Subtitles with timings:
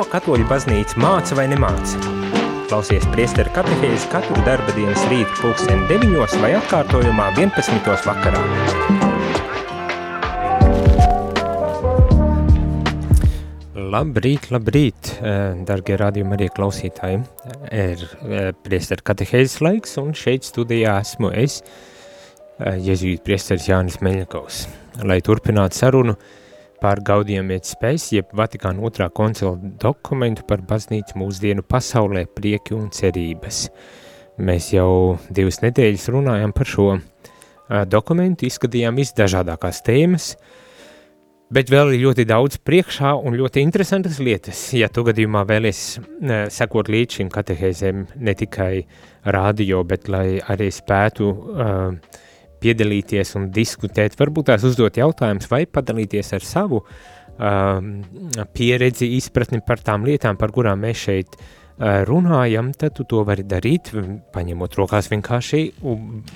[0.00, 1.98] Ko katoļu baznīca māca vai nemāca?
[2.70, 7.90] Klausies priesteru katehēzi katru darba dienas rītu pulksteni 9 vai atkārtojumā 11.
[8.06, 8.40] vakarā.
[13.76, 17.20] Labrīt, labrīt, eh, dargie radījumi arī klausītāji.
[17.68, 21.60] Ir eh, priesteru katehēzes laiks un šeit studijā esmu es,
[22.56, 24.64] eh, Jēzūīt priesteris Jānis Meļakovs.
[25.04, 26.38] Lai turpinātu sarunu, uh,
[26.80, 32.88] par Gaudiem et spēs, jeb Vatikāna otrā koncila dokumentu par baznīcu mūsdienu pasaulē prieki un
[32.94, 33.66] cerības.
[34.40, 36.88] Mēs jau divas nedēļas runājam par šo
[37.90, 40.30] dokumentu, izskatījām visdažādākās tēmas,
[41.52, 44.62] bet vēl ir ļoti daudz priekšā un ļoti interesantas lietas.
[44.74, 45.84] Ja tu gadījumā vēlies
[46.54, 48.72] sekot līdz šim katehēzēm ne tikai
[49.36, 52.26] radio, bet lai arī spētu uh,
[52.62, 57.94] piedalīties un diskutēt, varbūt tās uzdot jautājumus vai padalīties ar savu um,
[58.56, 61.48] pieredzi, izpratni par tām lietām, par kurām mēs šeit uh,
[62.08, 63.92] runājam, tad tu to vari darīt,
[64.34, 65.62] paņemot rokās vienkārši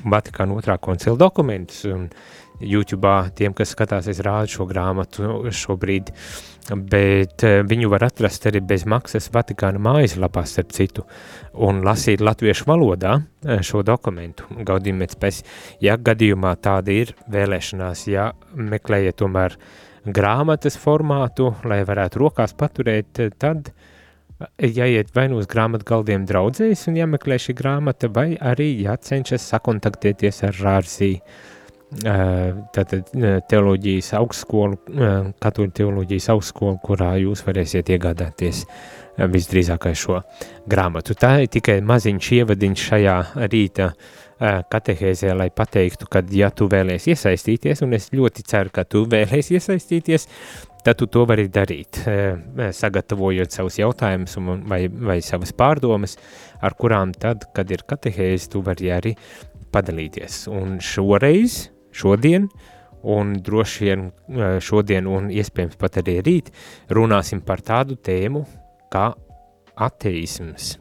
[0.09, 2.09] Vatikāna otrā koncila dokumentus un
[2.65, 6.11] YouTube tiem, kas skatās, es rādu šo grāmatu šobrīd,
[6.91, 11.07] bet eh, viņu var atrast arī bez maksas Vatikāna mājaslapā, starp citu,
[11.55, 15.41] un lasīt latviešu valodā eh, šo dokumentu, gaudījumēc pēc,
[15.85, 19.59] ja gadījumā tāda ir vēlēšanās, ja meklējiet tomēr
[20.05, 23.73] grāmatas formātu, lai varētu rokās paturēt, tad
[24.59, 30.43] jāiet vai nu uz grāmatu galdiem draudzējas un jāmeklē šī grāmata, vai arī jācenšas sakontaktēties
[30.49, 31.13] ar Rārzī
[32.03, 33.13] tātad
[33.51, 34.79] teoloģijas augstskolu,
[35.43, 38.65] katoļu teoloģijas augstskolu, kurā jūs varēsiet iegādāties
[39.15, 40.19] visdrīzākais šo
[40.67, 41.15] grāmatu.
[41.15, 43.93] Tā ir tikai maziņš ievadiņš šajā rīta
[44.71, 49.53] katehēzē, lai pateiktu, ka ja tu vēlies iesaistīties, un es ļoti ceru, ka tu vēlies
[49.55, 50.27] iesaistīties,
[50.85, 52.03] tad tu to vari darīt,
[52.75, 54.35] sagatavojot savus jautājumus
[54.69, 56.19] vai, vai savas pārdomas,
[56.61, 59.15] ar kurām tad, kad ir katehēze, tu vari arī
[59.73, 60.45] padalīties.
[60.51, 62.49] Un šoreiz šodien,
[63.05, 66.51] un droši vien eh, šodien, un iespējams pat arī rīt,
[66.95, 68.45] runāsim par tādu tēmu
[68.93, 69.11] kā
[69.85, 70.75] ateisms.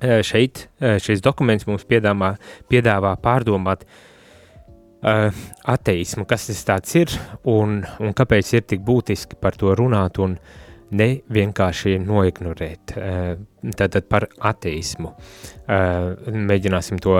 [0.00, 2.34] Eh, šeit eh, šis dokuments mums piedāvā,
[2.70, 3.86] piedāvā pārdomāt
[5.00, 7.14] ateismu, kas tas ir
[7.48, 10.34] un, un kāpēc ir tik būtiski par to runāt un
[10.92, 12.92] ne vienkārši noignorēt.
[13.80, 15.14] Tātad par ateismu.
[16.52, 17.16] Mēģināsim to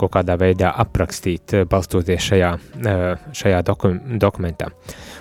[0.00, 2.50] kaut kādā veidā aprakstīt, eh, balstoties šajā,
[2.86, 4.70] eh, šajā doku, dokumentā.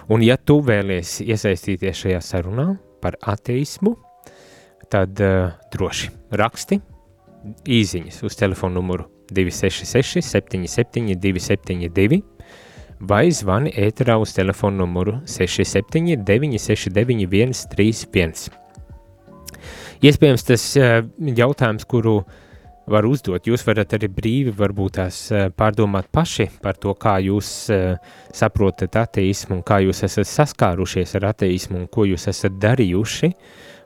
[0.09, 3.95] Un ja tu vēlies iesaistīties šajā sarunā par ateismu,
[4.89, 6.79] tad uh, droši raksti
[7.69, 12.23] īziņas uz telefonu numuru 266 77 272
[12.99, 18.49] vai zvani ēterā uz telefonu numuru 67 969 131.
[20.01, 21.03] Iespējams tas uh,
[21.37, 22.37] jautājums, kuru uh,
[22.89, 23.47] var uzdot.
[23.47, 27.95] Jūs varat arī brīvi varbūt tās eh, pārdomāt paši par to, kā jūs uh,
[28.35, 33.31] saprotat ateismu un kā jūs esat saskārušies ar ateismu un ko jūs esat darījuši,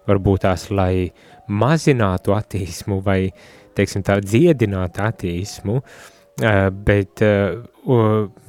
[0.09, 1.11] varbūt tās, lai
[1.51, 3.27] mazinātu ateismu vai,
[3.77, 7.21] teiksim tā, dziedinātu ateismu, uh, bet,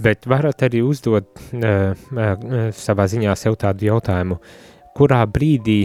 [0.06, 1.42] bet varat arī uzdot
[2.78, 4.38] savā ziņā sev tādu jautājumu,
[4.97, 5.82] kurā brīdī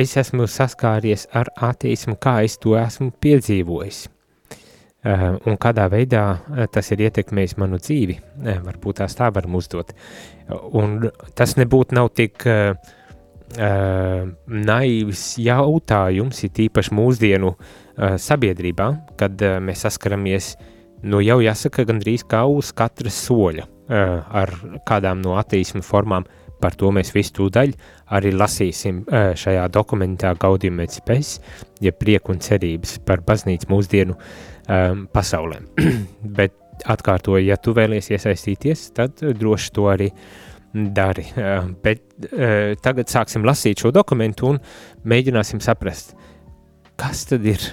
[0.00, 4.06] es esmu saskāries ar ateismu, kā es to esmu piedzīvojis.
[5.00, 9.54] Uh, un kādā veidā uh, tas ir ietekmējis manu dzīvi, uh, varbūt tās tā varam
[9.56, 9.94] uzdot.
[10.76, 10.98] Un
[11.38, 12.74] tas nebūtu nav tik uh,
[13.56, 18.90] uh, naivs jautājums, ir tīpaši mūsdienu uh, sabiedrībā,
[19.20, 20.52] kad uh, mēs saskaramies,
[21.08, 24.52] nu jau jāsaka, gandrīz kā uz katras soļa uh, ar
[24.88, 26.28] kādām no ateismu formām,
[26.60, 27.72] Par to mēs visu tūdaļ
[28.16, 31.38] arī lasīsim šajā dokumentā Gaudium et Spes,
[31.80, 35.60] ja prieku un cerības par baznīcu mūsdienu um, pasaulē.
[36.38, 36.56] Bet
[36.88, 40.08] atkārtoju, ja tu vēlies iesaistīties, tad droši to arī
[40.72, 41.26] dari.
[41.34, 44.60] Uh, bet uh, tagad sāksim lasīt šo dokumentu un
[45.10, 46.14] mēģināsim saprast,
[47.00, 47.64] kas tad ir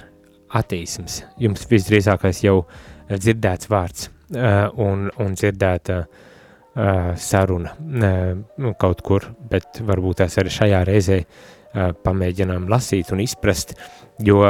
[0.58, 1.22] ateisms.
[1.40, 2.62] Jums visdrīzākais jau
[3.12, 6.26] dzirdēts vārds uh, un, un dzirdēta uh,
[7.18, 13.76] saruna uh, kaut kur, bet varbūt tās arī šajā reizē uh, pamēģinām lasīt un izprast,
[14.24, 14.46] jo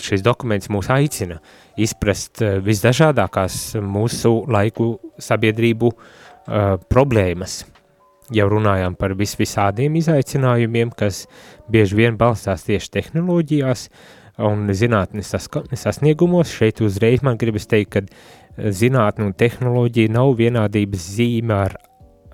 [0.00, 1.40] šis dokuments mūs aicina
[1.80, 5.90] izprast visdažādākās mūsu laiku sabiedrību
[6.88, 7.64] problēmas.
[8.30, 11.24] Jau runājām par vis visādiem izaicinājumiem, kas
[11.70, 13.88] bieži vien balstās tieši tehnoloģijās
[14.46, 16.54] un zinātnes sasniegumos.
[16.54, 18.04] Šeit uzreiz man gribas teikt, ka
[18.58, 21.76] zinātne un tehnoloģija nav vienādības zīme ar,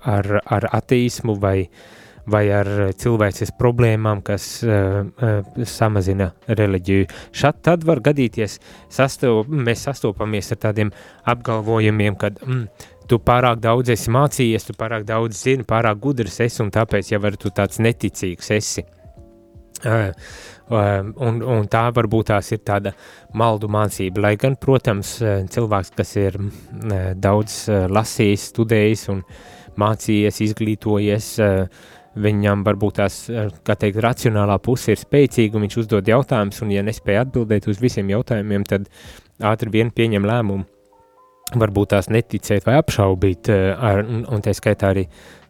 [0.03, 1.69] ar, ar ateismu vai,
[2.27, 2.69] vai ar
[2.99, 7.07] cilvēces problēmām, kas uh, uh, samazina reliģiju.
[7.35, 8.59] Šad tad var gadīties,
[8.93, 10.91] sastop, mēs sastopamies ar tādiem
[11.27, 12.67] apgalvojumiem, ka mm,
[13.07, 17.33] tu pārāk daudz esi mācījies, tu pārāk daudz zini, pārāk gudrs esi, un tāpēc jau
[17.39, 18.85] tu tāds neticīgs esi.
[19.85, 20.09] Uh,
[20.69, 22.93] un, un tā varbūt tās ir tāda
[23.37, 24.25] maldu mācība.
[24.27, 25.17] Lai gan, protams,
[25.53, 26.39] cilvēks, kas ir
[27.15, 27.59] daudz
[27.91, 29.23] lasījis, studējis un
[29.77, 31.29] mācījies, izglītojies,
[32.17, 33.19] viņam varbūt tās,
[33.65, 37.81] kā teikt, racionālā puse ir spēcīga, un viņš uzdod jautājumus, un ja nespēja atbildēt uz
[37.81, 38.89] visiem jautājumiem, tad
[39.45, 40.65] ātri vien pieņem lēmumu
[41.55, 45.05] varbūt tās neticēt vai apšaubīt, ar, un, tā skaitā arī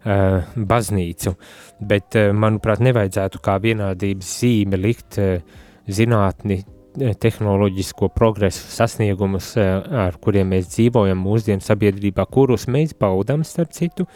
[0.07, 1.36] baznīcu,
[1.89, 5.38] bet, uh, manuprāt, nevajadzētu kā vienādības zīme likt uh,
[5.88, 6.62] zinātni,
[6.98, 14.07] tehnoloģisko progresu sasniegumus, ar kuriem mēs dzīvojam mūsdienu sabiedrībā, kurus mēs baudam, starp citu,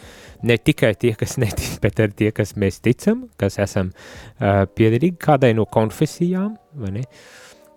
[0.42, 3.92] ne tikai tie, kas netic, bet arī tie, kas mēs ticam, kas esam
[4.40, 7.04] piederīgi kādai no konfesijām, vai ne?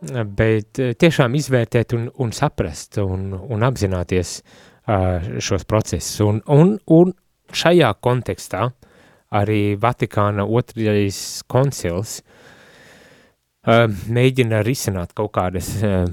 [0.05, 4.39] Bet tiešām izvērtēt un, un saprast un, un apzināties
[5.41, 7.13] šos procesus un, un, un
[7.53, 8.69] šajā kontekstā
[9.35, 11.19] arī Vatikāna otrais
[11.51, 16.05] koncils uh, mēģina risināt kaut kādas uh,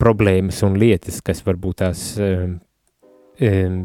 [0.00, 2.46] problēmas un lietas, kas varbūt tās, uh,
[3.46, 3.82] um,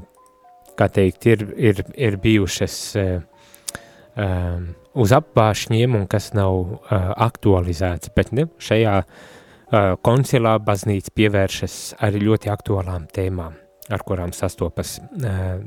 [0.80, 8.32] kā teikt, ir, ir, ir bijušas um, uz apvāršņiem un kas nav uh, aktualizēts, bet
[8.36, 15.60] ne, šajā uh, koncilā baznīca pievēršas arī ļoti aktuālām tēmām ar kurām sastopas uh,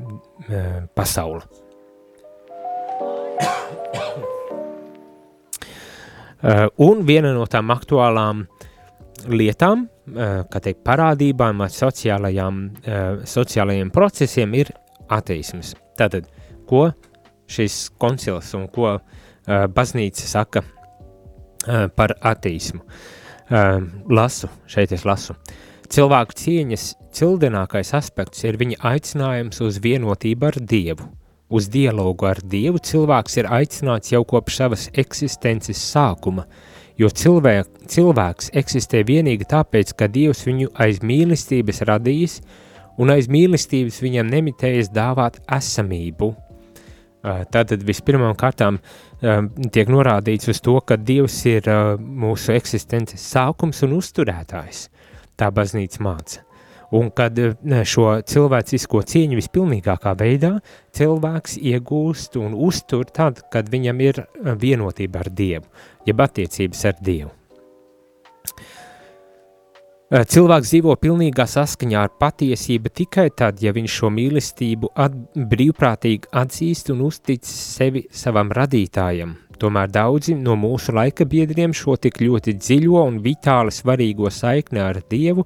[0.48, 1.42] uh, pasaule.
[6.42, 8.46] uh, un viena no tām aktuālām
[9.30, 14.72] lietām, uh, kā teikt, parādībām vai sociālajām, uh, sociālajiem procesiem ir
[15.14, 15.74] ateisms.
[15.98, 16.26] Tātad,
[16.68, 16.88] ko
[17.48, 19.00] šis koncils un ko uh,
[19.72, 22.82] baznīca saka uh, par ateismu?
[23.48, 23.80] Uh,
[24.12, 25.34] lasu, šeit es lasu.
[25.88, 31.06] Cilvēku cieņas Cildinākais aspekts ir viņa aicinājums uz vienotību ar Dievu.
[31.48, 36.44] Uz dialogu ar Dievu cilvēks ir aicināts jau kopš savas eksistences sākuma,
[37.00, 42.36] jo cilvēk, cilvēks eksistē vienīgi tāpēc, ka Dievs viņu aiz mīlestības radījis
[43.00, 46.34] un aiz mīlestības viņam nemitējas dāvāt esamību.
[47.24, 48.78] Tātad vispirmām kārtām
[49.72, 51.66] tiek norādīts uz to, ka Dievs ir
[51.98, 54.86] mūsu eksistences sākums un uzturētājs.
[55.38, 56.44] Tā baznīca māca.
[56.98, 57.36] Un kad
[57.84, 60.54] šo cilvēcisko cieņu vispilnīgākā veidā
[60.96, 64.22] cilvēks iegūst un uztur tad, kad viņam ir
[64.56, 65.66] vienotība ar Dievu,
[66.08, 67.34] jeb attiecības ar Dievu.
[70.08, 76.88] Cilvēks dzīvo pilnīgā saskaņā ar patiesību tikai tad, ja viņš šo mīlestību at, brīvprātīgi atzīst
[76.94, 79.36] un uztic sevi savam radītājam.
[79.58, 85.00] Tomēr daudzi no mūsu laika biedriem šo tik ļoti dziļo un vitāli svarīgo saikni ar
[85.10, 85.44] Dievu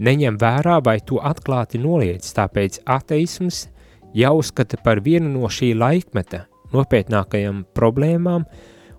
[0.00, 3.66] neņem vērā vai to atklāti noliedz, tāpēc ateisms
[4.16, 8.46] jāuzskata par vienu no šī laikmeta nopietnākajām problēmām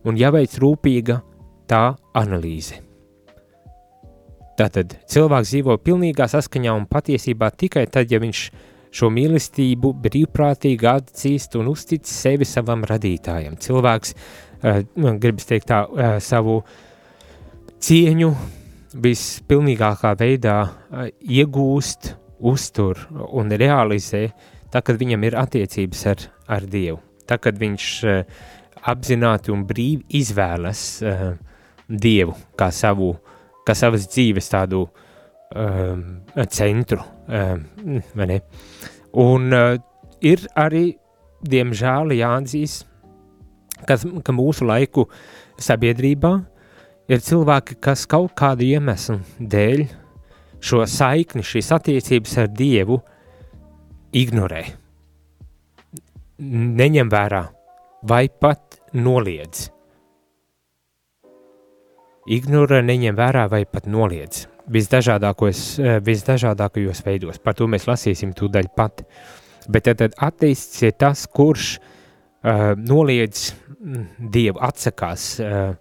[0.06, 1.22] un jāveic rūpīga
[1.70, 1.84] tā
[2.18, 2.78] analīze.
[4.60, 8.44] Tātad cilvēks dzīvo pilnīgā saskaņā un patiesībā tikai tad, ja viņš
[8.92, 13.56] šo mīlestību brīvprātīgi atzīst un uztic sevi savam radītājam.
[13.64, 14.14] Cilvēks,
[14.62, 16.62] gribas teikt tā, uh, savu
[17.82, 18.32] cieņu,
[19.02, 20.56] vispilnīgākā veidā
[21.22, 23.00] iegūst, uztur
[23.32, 24.26] un realizē,
[24.74, 26.26] tā, kad viņam ir attiecības ar,
[26.58, 27.00] ar Dievu.
[27.30, 27.86] Tā, kad viņš
[28.92, 30.84] apzināti un brīvi izvēlas
[31.88, 33.14] Dievu kā savu,
[33.68, 34.86] kā savas dzīves tādu
[35.56, 36.04] um,
[36.50, 37.66] centru, um,
[38.16, 38.40] vai ne?
[39.22, 39.76] Un uh,
[40.24, 40.86] ir arī,
[41.44, 42.88] diemžēl, jāatzīst,
[43.88, 45.08] ka, ka mūsu laiku
[45.62, 46.34] sabiedrībā
[47.12, 49.86] ir cilvēki, kas kaut kādu iemeslu dēļ
[50.62, 53.00] šo saikni, šīs attiecības ar Dievu
[54.18, 54.64] ignorē,
[56.82, 57.44] neņem vērā
[58.08, 59.70] vai pat noliedz.
[62.32, 67.40] Ignorē, neņem vērā vai pat noliedz visdažādākos, eh, visdažādākajos veidos.
[67.42, 69.02] Par to mēs lasīsim tūdaļ pat.
[69.68, 72.01] Bet tad, tad ateists ir tas, kurš uh,
[72.42, 75.76] noliedz mm, Dievu, atsakās uh,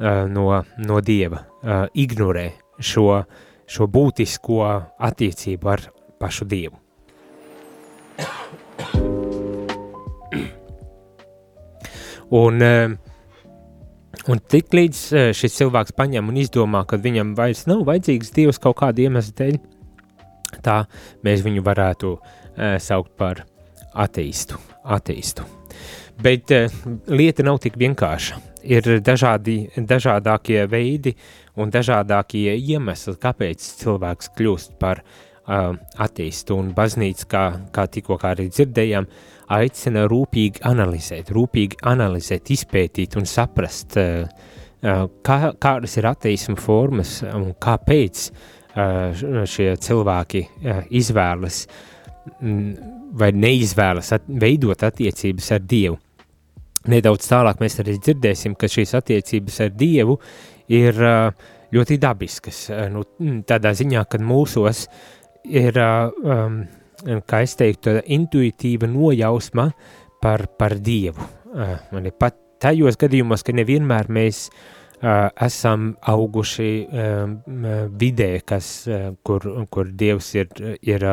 [0.00, 0.46] uh, no,
[0.78, 2.50] no Dieva, uh, ignorē
[2.82, 3.22] šo,
[3.66, 4.60] šo būtisko
[5.00, 5.86] attiecību ar
[6.20, 6.78] pašu Dievu.
[12.32, 12.92] Un, uh,
[14.32, 18.60] un tik līdz uh, šis cilvēks paņem un izdomā, ka viņam vairs nav vajadzīgs Dievs
[18.62, 19.58] kaut kāda iemesla dēļ,
[20.64, 20.82] tā
[21.24, 23.44] mēs viņu varētu uh, saukt par
[23.92, 24.56] ateistu.
[24.82, 25.61] ateistu.
[26.22, 26.52] Bet
[27.10, 28.38] lieta nav tik vienkārša.
[28.62, 31.16] Ir dažādi, dažādākie veidi
[31.58, 36.56] un dažādākie iemesli, kāpēc cilvēks kļūst par uh, ateistu.
[36.62, 39.08] Un baznīca, kā, kā tikko kā arī dzirdējām,
[39.52, 44.28] aicina rūpīgi analizēt, rūpīgi analizēt, izpētīt un saprast, uh,
[44.82, 51.66] uh, kā, kādas ir ateisma formas un kāpēc uh, šie cilvēki uh, izvēlas
[53.18, 55.98] vai neizvēlas at, veidot attiecības ar Dievu.
[56.90, 60.16] Nedaudz tālāk mēs arī dzirdēsim, ka šīs attiecības ar Dievu
[60.72, 60.98] ir
[61.72, 62.64] ļoti dabiskas.
[62.92, 63.04] Nu,
[63.46, 64.86] tādā ziņā, ka mūsos
[65.46, 66.62] ir, um,
[67.28, 69.70] kā es teiktu, intuitīva nojausma
[70.22, 71.30] par, par Dievu.
[71.92, 74.48] Man ir pat tajos gadījumos, ka nevienmēr mēs
[75.02, 76.68] esam auguši
[77.98, 78.68] vidē, kas,
[79.26, 81.06] kur, kur Dievs ir, ir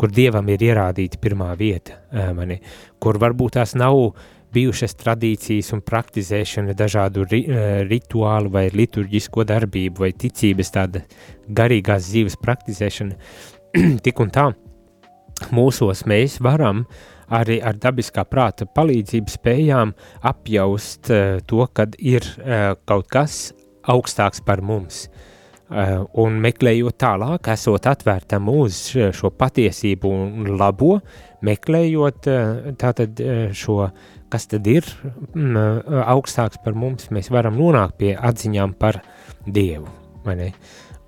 [0.00, 2.00] kur Dievam ir ierādīta pirmā vieta,
[2.36, 2.56] mani,
[3.00, 4.24] kur varbūt tās nav uh,
[4.56, 11.02] bijušas tradīcijas un praktizēšana dažādu ri, eh, rituālu vai liturģisko darbību vai ticības tāda
[11.48, 13.18] garīgās dzīves praktizēšana,
[14.06, 14.48] tik un tā
[15.52, 16.86] mūsos mēs varam
[17.36, 19.94] arī ar dabiskā prāta palīdzību spējām
[20.30, 23.52] apjaust uh, to, kad ir uh, kaut kas
[23.86, 25.06] augstāks par mums.
[25.66, 31.00] Uh, un meklējot tālāk, esot atvērtam uz šo patiesību un labo,
[31.46, 32.28] meklējot
[32.78, 33.18] tātad
[33.58, 34.86] šo uh, kas tad ir
[35.34, 39.00] mm, augstāks par mums, mēs varam nonākt pie atziņām par
[39.46, 39.88] Dievu,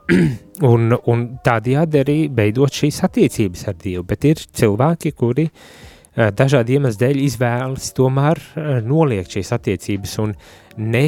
[0.73, 5.49] un, un tādējādi arī veidot šīs attiecības ar Dievu, bet ir cilvēki, kuri
[6.17, 8.41] dažādi iemesli dēļ izvēlas tomēr
[8.87, 10.35] noliegt šīs attiecības un
[10.79, 11.07] ne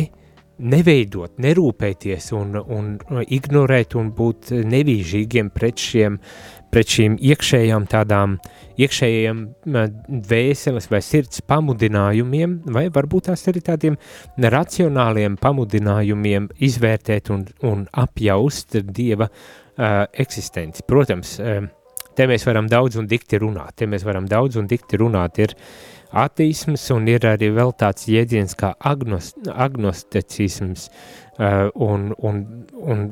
[0.61, 6.19] neveidot, nerūpēties un, un ignorēt un būt nevīžīgiem pret šiem
[6.71, 8.37] pret šīm iekšējām tādām,
[8.81, 9.43] iekšējiem
[10.09, 13.99] dvēseles vai sirds pamudinājumiem, vai varbūt tās arī tādiem
[14.41, 20.87] racionāliem pamudinājumiem izvērtēt un, un apjaust Dieva uh, eksistenci.
[20.89, 21.65] Protams, uh,
[22.17, 25.57] te mēs varam daudz un dikti runāt, te mēs varam daudz un dikti runāt, ir
[26.21, 32.47] ateisms un ir arī vēl tāds jēdziens kā agnost, agnosticisms uh, un, un,
[32.81, 33.05] un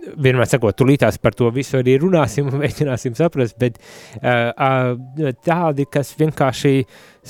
[0.00, 3.78] vienmēr sakot, tulītās par to visu arī runāsim un mēģināsim saprast, bet
[4.20, 4.96] uh,
[5.44, 6.74] tādi, kas vienkārši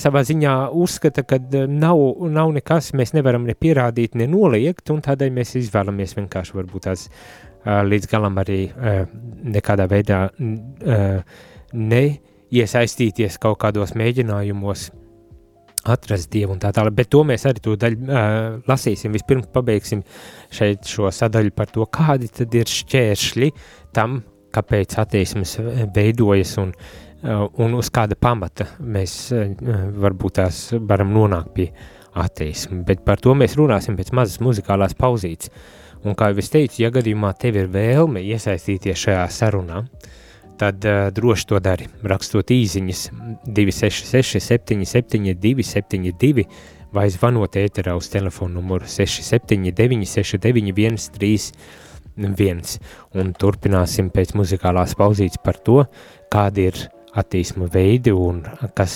[0.01, 2.01] savā ziņā uzskata, ka nav,
[2.31, 7.07] nav nekas, mēs nevaram ne pierādīt, ne noliegt, un tādēļ mēs izvēlamies vienkārši varbūt tās
[7.09, 9.03] uh, līdz galam arī uh,
[9.57, 14.89] nekādā veidā uh, neiesaistīties kaut kādos mēģinājumos
[15.89, 16.95] atrast dievu un tā tālāk.
[16.97, 19.13] Bet to mēs arī to daļu uh, lasīsim.
[19.15, 20.03] Vispirms pabeigsim
[20.53, 23.51] šeit šo sadaļu par to, kādi tad ir šķēršļi
[23.95, 24.21] tam,
[24.53, 25.57] kāpēc attieksmes
[25.95, 29.51] veidojas un, uh, un uz kāda pamata mēs uh,
[30.05, 31.69] varbūt tās varam nonākt pie
[32.21, 32.85] attieksmes.
[32.87, 35.53] Bet par to mēs runāsim pēc mazas muzikālās pauzītes.
[36.01, 40.17] Un kā jau es teicu, ja gadījumā tev ir vēlme iesaistīties šajā sarunā, uh,
[40.61, 41.87] tad uh, droši to dari.
[42.05, 43.07] Rakstot īsiņas
[43.47, 46.45] 266, 77, 272
[46.93, 52.77] vai zvanot ēterā uz telefonu numuru 679, 69, 131.
[53.17, 55.81] Un turpināsim pēc muzikālās pauzītes par to,
[56.31, 56.79] kādi ir
[57.17, 58.43] attīsma veidi un
[58.77, 58.95] kas,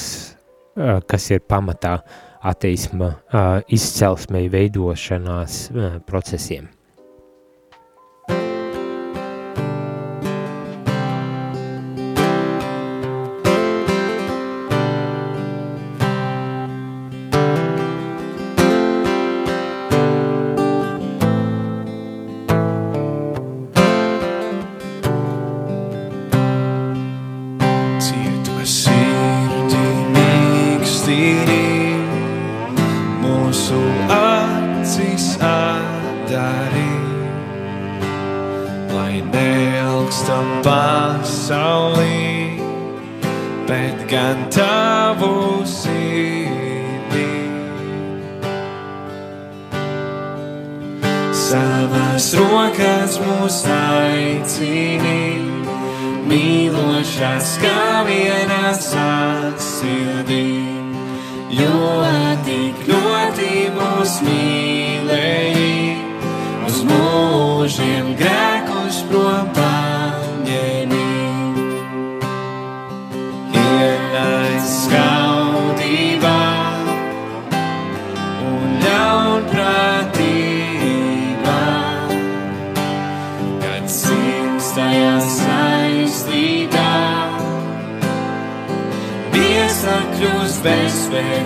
[0.77, 1.98] uh, kas ir pamatā
[2.45, 6.75] attīsma uh, izcelsmei veidošanās uh, procesiem.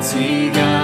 [0.09, 0.77] Spēcīgā,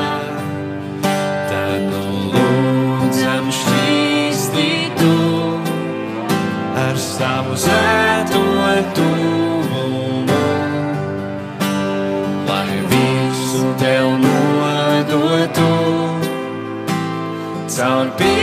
[1.50, 2.01] tad nu
[2.34, 4.67] lūdzam šķīstī
[5.00, 5.15] tu
[6.77, 8.44] ar savu zēto
[8.94, 10.44] tuvumu,
[12.50, 15.74] lai visu tev nodotu
[17.75, 18.35] caur pilnīgu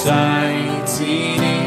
[0.00, 1.58] rokās mūs aicini,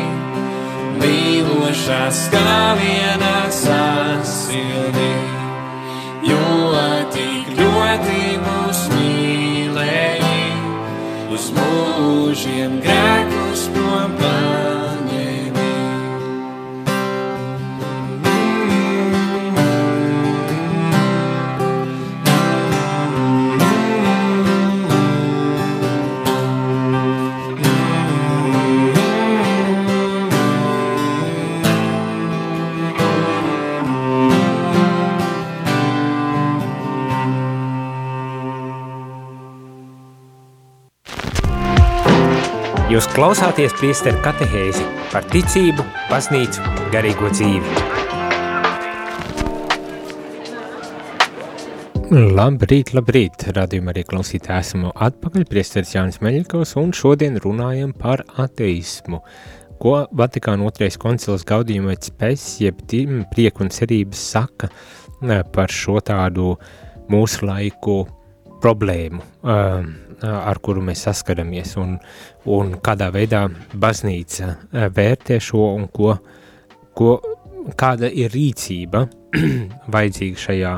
[1.02, 5.12] mīlošās stāvienā sasildī,
[6.24, 6.74] jo
[7.14, 10.52] tik ļoti mūs mīlēji,
[11.30, 14.63] uz mūžiem grēkus prom paņemi.
[42.94, 45.82] Jūs klausāties priesteru katehēzi par ticību,
[46.12, 46.62] baznīcu,
[46.94, 47.72] garīgo dzīvi.
[52.38, 59.24] Labrīt, labrīt, radījumā arī klausītāji esmu atpakaļ, priesteris Jānis Meļikovs, un šodien runājam par ateismu,
[59.82, 62.86] ko Vatikāna otrais koncils Gaudījumēc Pes, jeb
[63.34, 66.60] prieku un cerības saka eh, par šo tādu
[67.10, 68.04] mūsu laiku
[68.64, 69.92] problēmu, um,
[70.24, 71.98] ar kuru mēs saskaramies, un,
[72.52, 73.46] un kādā veidā
[73.80, 76.16] baznīca uh, vērtē šo un ko,
[76.96, 77.18] ko,
[77.80, 79.06] kāda ir rīcība
[79.96, 80.74] vajadzīga šajā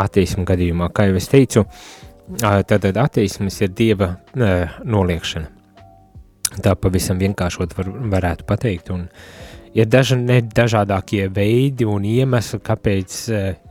[0.00, 0.90] ateismu gadījumā.
[0.94, 5.56] Kā jau es teicu, uh, tad ateisms ir dieva uh, noliekšana.
[6.64, 9.04] Tā pavisam vienkāršot var, varētu pateikt, un
[9.76, 10.16] ir daži
[10.50, 13.18] dažādākie veidi un iemesli, kāpēc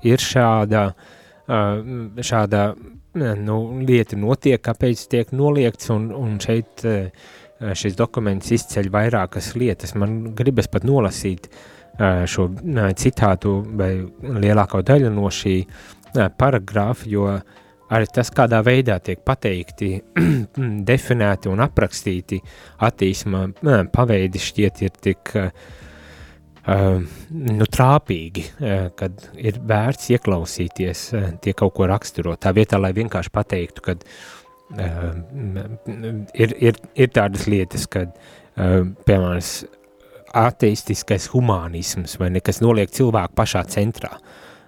[0.07, 0.85] ir šāda,
[2.23, 2.61] šāda
[3.17, 6.85] nu, lieta notiek, kāpēc tiek noliegts, un, un šeit
[7.59, 9.95] šis dokuments izceļ vairākas lietas.
[9.99, 11.49] Man gribas pat nolasīt
[11.99, 12.45] šo
[12.95, 13.91] citātu vai
[14.21, 15.57] lielāko daļu no šī
[16.39, 17.25] paragrāfa, jo
[17.89, 19.91] arī tas, kādā veidā tiek pateikti,
[20.91, 22.39] definēti un aprakstīti
[22.85, 23.47] attīsma
[23.91, 25.49] paveidi šķiet ir tik uh,
[26.69, 26.99] Uh,
[27.33, 32.35] nu, trāpīgi, uh, kad ir vērts ieklausīties, uh, tie kaut ko raksturo.
[32.37, 33.95] Tā vietā, lai vienkārši pateiktu, ka
[36.37, 38.11] ir, ir, ir tādas lietas, kad,
[38.53, 39.39] piemēram,
[40.37, 44.11] ateistiskais humanisms vai nekas noliek cilvēku pašā centrā,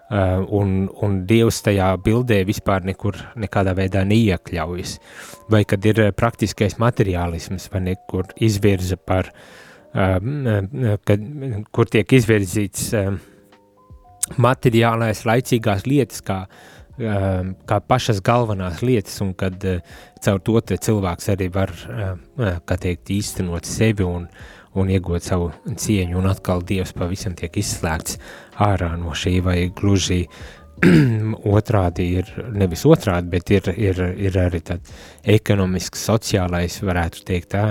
[0.10, 4.96] un, un Dievs tajā bildē vispār nekur nekādā veidā neiekļaujas,
[5.54, 9.46] vai kad ir praktiskais materiālisms vai nekur izvirza par uh,
[9.92, 11.26] kad,
[11.76, 12.92] kur tiek izvirzīts
[14.42, 16.46] materiālais, laicīgās lietas, kā,
[17.68, 19.58] kā pašas galvenās lietas, un kad
[20.24, 21.74] caur to cilvēks arī var,
[22.72, 24.28] teikt, īstenot sevi un,
[24.78, 28.20] un iegūt savu cieņu, un atkal Dievs pavisam tiek izslēgts
[28.62, 30.26] ārā no šī vai gluži
[31.56, 34.94] otrādi ir, nevis otrādi, bet ir, ir, ir arī tāds
[35.38, 37.66] ekonomisks, sociālais, varētu teikt, tā,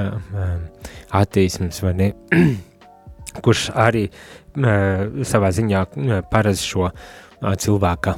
[1.18, 2.10] attīstības, vai ne,
[3.44, 4.06] kurš arī
[5.26, 5.84] savā ziņā
[6.30, 6.90] paredz šo
[7.40, 8.16] cilvēka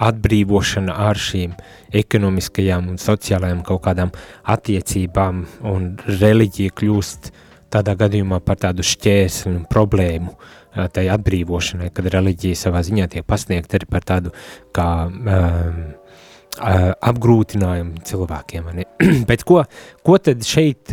[0.00, 1.52] atbrīvošana ar šīm
[2.00, 4.14] ekonomiskajām un sociālajām kaut kādām
[4.48, 7.30] attiecībām un reliģija kļūst
[7.70, 10.59] tādā gadījumā par tādu šķērsli un problēmu uh,
[10.94, 14.34] tai atbrīvošanai, kad reliģija savā ziņā tiek pasniegta arī par tādu
[14.76, 15.80] kā um,
[17.10, 18.70] apgrūtinājumu cilvēkiem.
[19.30, 19.62] Bet ko,
[20.06, 20.92] ko tad šeit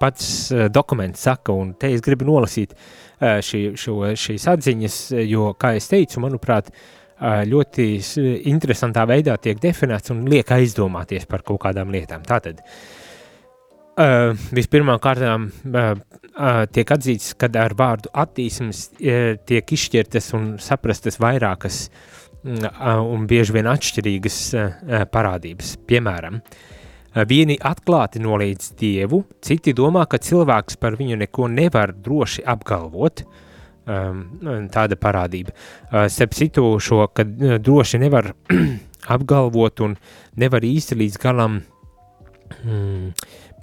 [0.00, 0.26] pats
[0.72, 2.74] dokuments saka, un te es gribu nolasīt
[3.20, 4.98] šī, šo, šīs atziņas,
[5.28, 6.70] jo, kā es teicu, manuprāt,
[7.48, 7.86] ļoti
[8.50, 12.24] interesantā veidā tiek definēts un liek aizdomāties par kaut kādām lietām.
[12.26, 13.03] Tātad, uh,
[13.94, 20.48] Uh, vispirmām kārtām uh, uh, tiek atzīts, ka ar vārdu attīstības uh, tiek izšķirtas un
[20.58, 24.72] saprastas vairākas uh, un bieži vien atšķirīgas uh,
[25.14, 25.76] parādības.
[25.86, 32.42] Piemēram, uh, vieni atklāti nolīdz dievu, citi domā, ka cilvēks par viņu neko nevar droši
[32.50, 33.22] apgalvot.
[33.84, 34.24] Um,
[34.72, 35.52] tāda parādība.
[35.52, 38.32] Uh, starp citu, šo, ka uh, droši nevar
[39.14, 39.94] apgalvot un
[40.40, 41.58] nevar īsti līdz galam
[42.64, 43.10] mm,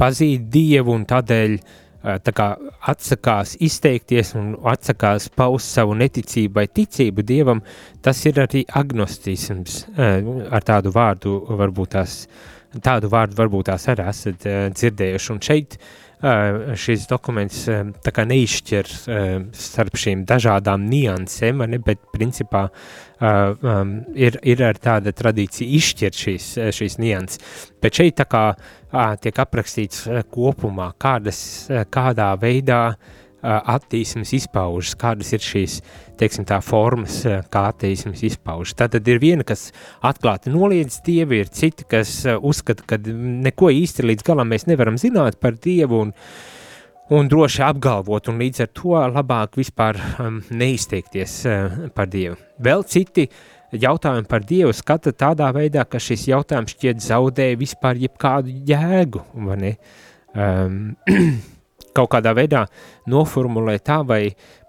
[0.02, 1.58] pazīt Dievu un tādēļ
[2.02, 2.48] tā kā
[2.90, 7.62] atsakās izteikties un atsakās paust savu neticību vai ticību Dievam,
[8.02, 9.84] tas ir arī agnostisms.
[9.98, 12.24] Ar tādu vārdu varbūt tās,
[12.82, 15.34] tādu vārdu varbūt tās arī esat dzirdējuši.
[15.36, 17.64] Un šeit uh, šis dokuments
[18.06, 22.68] tā kā neizšķir uh, starp šīm dažādām niansēm, ne, bet principā
[23.22, 27.42] ir, ir ar tāda tradīcija izšķirt šīs, šīs nianses.
[27.82, 28.46] Bet šeit tā kā
[29.22, 31.42] tiek aprakstīts kopumā, kādas,
[31.94, 35.80] kādā veidā uh, attīstības izpaužas, kādas ir šīs
[36.21, 38.77] teiksim, tā, formas, kā attīstības izpaužas.
[38.77, 39.69] Tad ir viena, kas
[40.06, 45.41] atklāti noliedz dievu, ir citi, kas uzskata, ka neko īsti līdz galam mēs nevaram zināt
[45.41, 46.08] par dievu.
[46.08, 46.17] Un,
[47.12, 52.38] Un droši apgalvot, un līdz ar to labāk vispār um, neizteikties uh, par Dievu.
[52.63, 53.25] Vēl citi
[53.75, 59.58] jautājumi par Dievu skata tādā veidā, ka šis jautājums šķiet zaudēja vispār jebkādu jēgu, vai
[59.60, 59.73] ne?
[60.32, 60.80] Um,
[61.95, 62.65] kaut kādā veidā
[63.12, 64.23] noformulē tā vai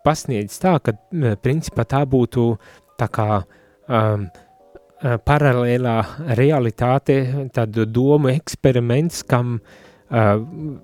[0.05, 0.95] pasniedz tā, ka
[1.43, 2.47] principā tā būtu
[3.01, 4.27] tā kā um,
[5.03, 5.97] paralēlā
[6.39, 7.17] realitāte,
[7.55, 10.35] tad domu eksperiments, kam uh,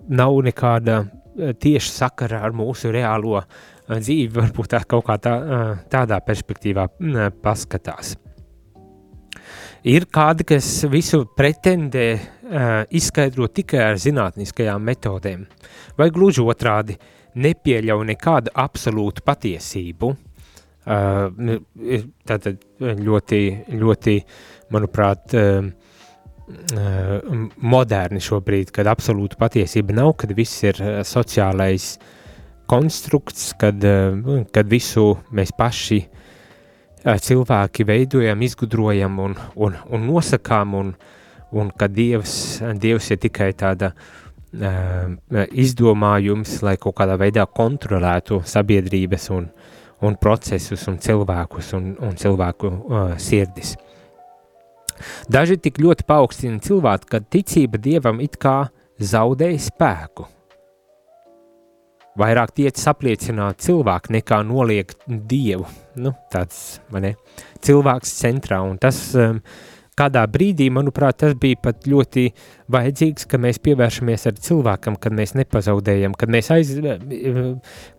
[0.09, 1.03] nav nekāda
[1.39, 3.39] tieši sakara ar mūsu reālo
[3.89, 5.35] dzīvi, varbūt tā kaut kā tā,
[5.91, 6.89] tādā perspektīvā
[7.43, 8.17] paskatās.
[9.89, 15.45] Ir kādi, kas visu pretendē uh, izskaidrot tikai ar zinātniskajām metodēm,
[15.99, 16.97] vai gluži otrādi
[17.39, 20.15] nepieļauj nekādu absolūtu patiesību.
[20.89, 21.59] Uh,
[22.25, 23.41] tātad ļoti,
[23.77, 24.15] ļoti,
[24.73, 25.69] manuprāt, uh,
[27.61, 31.99] moderni šobrīd, kad absolūta patiesība nav, kad viss ir sociālais
[32.69, 33.85] konstrukts, kad,
[34.53, 36.01] kad visu mēs paši
[37.05, 40.95] cilvēki veidojam, izgudrojam un, un, un nosakām, un,
[41.57, 45.11] un ka Dievs, Dievs ir tikai tāda uh,
[45.53, 49.51] izdomājums, lai kaut kādā veidā kontrolētu sabiedrības un,
[50.05, 53.77] un procesus un cilvēkus un, un cilvēku uh, sirdis.
[55.31, 58.65] Daži tik ļoti paaugstina cilvēku, ka ticība Dievam it kā
[58.99, 60.27] zaudēja spēku–
[62.19, 65.69] vairāk tiec apliecināt cilvēku nekā noliegt dievu.
[65.99, 67.15] Nu, tāds, ne,
[67.65, 69.41] cilvēks centrā, un tas um,
[69.99, 72.29] kādā brīdī, manuprāt, tas bija pat ļoti
[72.73, 76.75] vajadzīgs, ka mēs pievēršamies ar cilvēkam, kad mēs nepazaudējam, kad mēs aiz,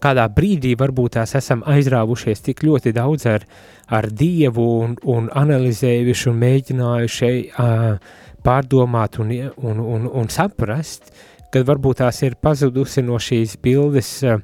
[0.03, 3.45] kādā brīdī varbūt tās esam aizrāvušies tik ļoti daudz ar,
[3.89, 11.11] ar Dievu un, un analizējuši un mēģinājuši uh, pārdomāt un, un, un, un saprast,
[11.53, 14.41] kad varbūt tās ir pazudusi no šīs bildes uh,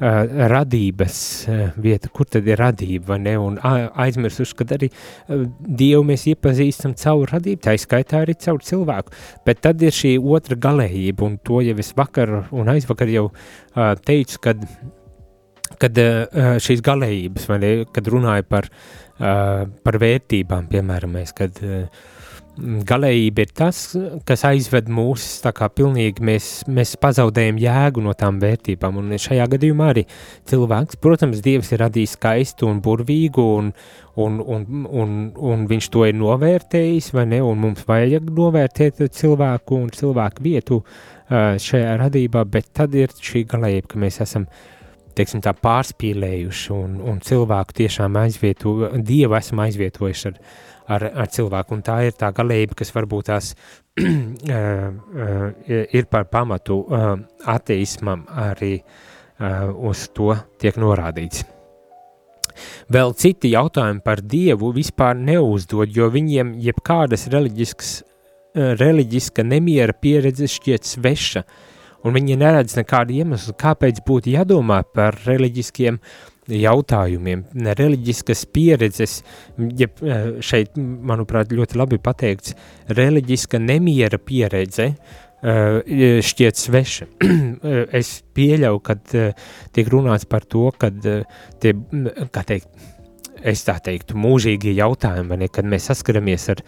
[0.00, 5.44] uh, radības uh, vieta, kur tad ir radība, vai ne, un aizmirsuši, kad arī uh,
[5.60, 9.14] Dievu mēs iepazīstam caur radību, tā izskaitā arī caur cilvēku,
[9.46, 13.28] bet tad ir šī otra galējība, un to jau es vakar un aizvakar jau
[14.06, 14.66] teicu, kad,
[15.82, 16.02] kad
[16.62, 18.68] šīs galējības, ne, kad runāju par,
[19.18, 21.86] par vērtībām, piemēram, mēs, kad uh,
[22.58, 23.78] galējība ir tas,
[24.28, 29.46] kas aizved mūs tā kā pilnīgi mēs, mēs pazaudējam jēgu no tām vērtībām, un šajā
[29.56, 30.04] gadījumā arī
[30.50, 33.72] cilvēks, protams, Dievs ir radījis skaistu un burvīgu, un,
[34.22, 39.80] un, un, un, un viņš to ir novērtējis, vai ne, un mums vajag novērtēt cilvēku
[39.80, 40.84] un cilvēku vietu
[41.30, 44.46] šajā radībā, bet tad ir šī galējība, ka mēs esam
[45.14, 50.38] teiksim, tā pārspīlējuši un, un cilvēku tiešām aizvietu, Dievu esam aizvietojuši ar,
[50.88, 51.74] ar, ar cilvēku.
[51.76, 53.46] Un tā ir tā galība, kas varbūt tās
[55.98, 56.76] ir par pamatu
[57.50, 58.74] ateismam arī
[59.88, 61.38] uz to tiek norādīts.
[62.94, 71.42] Vēl citi jautājumi par Dievu vispār neuzdod, jo viņiem jebkādas reliģiska nemiera pieredze šķiet sveša,
[72.06, 77.44] un viņi neredz nekādu iemeslu, kāpēc būtu jādomā par reliģiskiem uh, jautājumiem,
[77.78, 79.18] reliģiskas pieredzes,
[79.78, 79.88] ja
[80.44, 82.56] šeit, manuprāt, ļoti labi pateikts,
[82.92, 87.08] reliģiska nemiera pieredze eh, šķiet sveša.
[88.00, 91.74] es pieļauju, kad eh, tiek runāts par to, kad tie,
[92.34, 92.68] kā teikt,
[93.44, 96.62] es tā teiktu, mūžīgie jautājumi, ne, kad mēs saskaramies ar,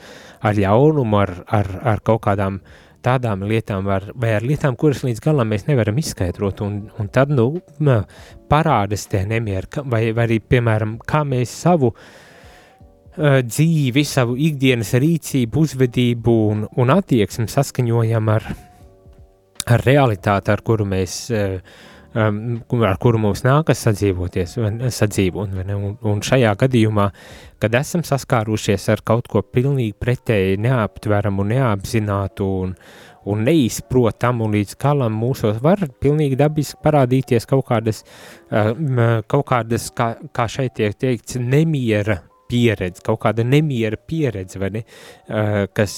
[0.44, 5.04] ar ļaunumu, ar, ar, ar kaut kādām uh, tādām lietām var, vai ar lietām, kuras
[5.06, 7.48] līdz galam mēs nevaram izskaidrot, un, un tad, nu,
[8.50, 15.66] parādas tie nemieri, vai, vai arī, piemēram, kā mēs savu uh, dzīvi, savu ikdienas rīcību,
[15.66, 18.48] uzvedību un, un attieksmi saskaņojam ar,
[19.66, 21.60] ar realitāti, ar kuru mēs uh,
[22.16, 24.56] um, ar kuru mums nākas sadzīvoties,
[24.96, 25.56] sadzīvot.
[25.74, 27.10] Un, un šajā gadījumā,
[27.62, 32.76] kad esam saskārušies ar kaut ko pilnīgi pretēji neaptveramu, neapzinātu un,
[33.26, 38.04] un neizprotam un līdz galam mūsos var pilnīgi dabiski parādīties kaut kādas,
[38.50, 44.82] kaut kādas kā, kā šeit tiek teikts, nemiera pieredze, kaut kāda nemiera pieredze, ne,
[45.76, 45.96] kas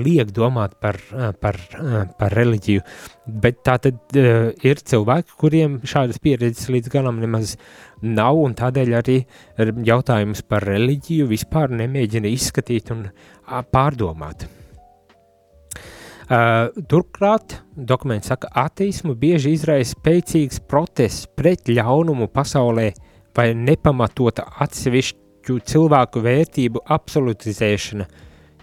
[0.00, 0.98] liek domāt par,
[1.40, 1.58] par,
[2.18, 2.84] par reliģiju.
[3.40, 7.56] Bet tā tad ir cilvēki, kuriem šādas pieredzes līdz galam nemaz
[8.02, 9.18] nav, un tādēļ arī
[9.86, 13.06] jautājums par reliģiju vispār nemēģina izskatīt un
[13.72, 14.48] pārdomāt.
[16.30, 22.84] Uh, turklāt dokuments saka, ateismu bieži izraisa spēcīgs protests pret ļaunumu pasaulē
[23.34, 28.06] vai nepamatota atsevišķa cilvēku vērtību absolutizēšana,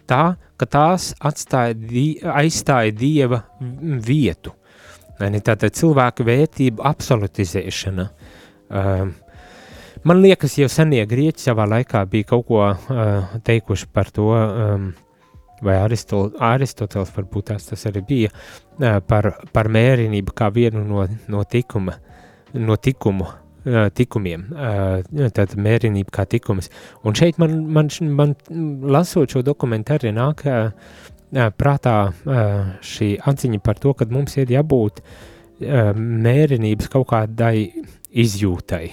[0.09, 0.23] tā,
[0.57, 4.53] ka tās atstāja, die, aizstāja dieva vietu.
[5.17, 8.05] Tātad cilvēku vērtību absolutizēšana.
[8.67, 9.07] Uh,
[10.05, 14.91] man liekas, jau senie grieķi savā laikā bija kaut ko uh, teikuši par to, um,
[15.65, 21.07] vai Aristol, Aristoteles varbūt tās tas arī bija, uh, par, par mērenību kā vienu no,
[21.31, 21.97] no tikuma,
[22.53, 23.31] no tikumu
[23.97, 26.69] tikumiem, tātad mērenība kā tikums.
[27.07, 28.35] Un šeit man, man, man
[28.87, 30.45] lasot šo dokumentu arī nāk
[31.59, 31.97] prātā
[32.85, 35.01] šī atziņa par to, ka mums ir jābūt
[35.59, 37.67] mērenības kaut kādai
[38.17, 38.83] izjūtai,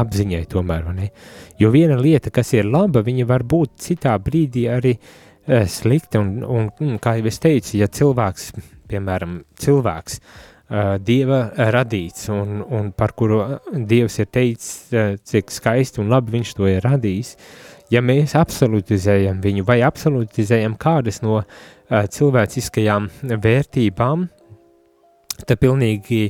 [0.00, 1.12] apziņai tomēr, ne?
[1.60, 4.96] Jo viena lieta, kas ir laba, viņa var būt citā brīdī arī
[5.70, 8.50] slikta, un, un kā jau es teicu, ja cilvēks,
[8.88, 11.38] piemēram, cilvēks, uh, Dieva
[11.72, 13.40] radīts un, un par kuru
[13.72, 17.34] Dievs ir teicis, uh, cik skaisti un labi viņš to ir radījis,
[17.94, 21.40] ja mēs absolutizējam viņu vai absolutizējam kādas no
[21.88, 23.06] cilvēciskajām
[23.40, 24.26] vērtībām,
[25.46, 26.26] tad pilnīgi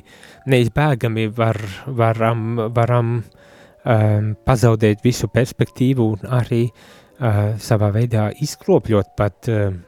[0.48, 2.44] neizbēgami var, varam,
[2.76, 9.80] varam um, pazaudēt visu perspektīvu un arī uh, savā veidā izkropļot pat um,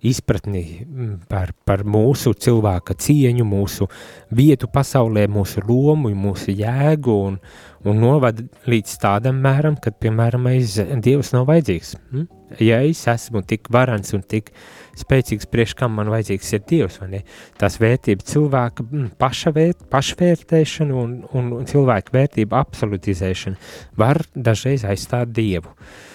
[0.00, 3.88] izpratni mm, par, par mūsu cilvēka cieņu, mūsu
[4.32, 7.38] vietu pasaulē, mūsu lomu, mūsu jēgu un,
[7.84, 11.94] un novad līdz tādam mēram, kad, piemēram, es, Dievs nav vajadzīgs.
[12.14, 12.26] Hm?
[12.64, 14.54] Ja es esmu tik varans un tik
[14.96, 17.22] spēcīgs, priekš kam man vajadzīgs ir Dievs, vai ne?
[17.60, 25.36] Tās vērtības cilvēka hm, pašavērt, pašvērtēšana un, un, un cilvēka vērtība absolutizēšana var dažreiz aizstāt
[25.36, 25.76] Dievu.
[25.76, 26.06] Uh,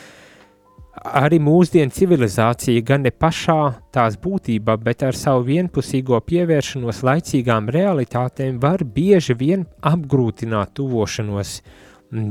[0.94, 3.58] Arī mūsdienu civilizācija gan ne pašā
[3.96, 11.58] tās būtībā, bet ar savu vienpusīgo pievēršanos laicīgām realitātēm var bieži vien apgrūtināt tuvošanos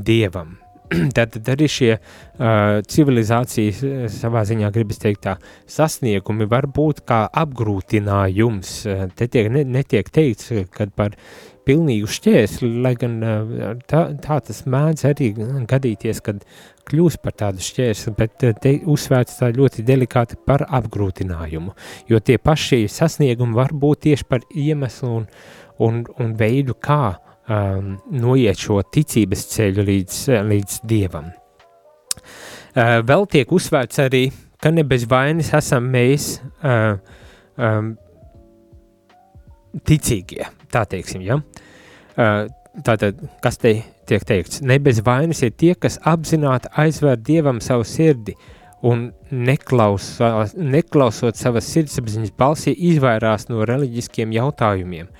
[0.07, 0.61] dievam.
[1.16, 5.37] Tad arī šie uh, civilizācijas uh, savā ziņā, gribas teikt, tā
[5.70, 8.75] sasniegumi var būt kā apgrūtinājums.
[8.87, 11.16] Uh, te tiek, ne, netiek teikts, ka par
[11.66, 15.33] pilnīgu šķērsli, lai gan uh, tā, tā tas mēdz arī
[15.70, 16.46] gadīties, kad
[16.88, 21.75] kļūst par tādu šķērsli, bet eh, te uzsvērts tā ļoti delikāti par apgrūtinājumu,
[22.11, 25.27] jo tie paši sasniegumi var būt tieši par iemeslu un,
[25.83, 27.16] un, un veidu, kā
[27.49, 31.33] um, noiet šo ticības ceļu līdz, līdz Dievam.
[32.73, 34.27] Uh, vēl tiek uzsvērts arī,
[34.62, 36.97] ka ne bez vainas esam mēs uh,
[37.61, 37.92] um,
[39.88, 41.38] ticīgie, tā teiksim, ja?
[42.12, 42.47] Uh,
[42.81, 43.75] tātad, kas te
[44.09, 48.35] tiek teikts, ne bez vainas ir tie, kas apzināti aizvēr Dievam savu sirdi
[48.83, 55.11] un neklausot, neklausot savas sirdsapziņas balsī izvairās no reliģiskiem jautājumiem.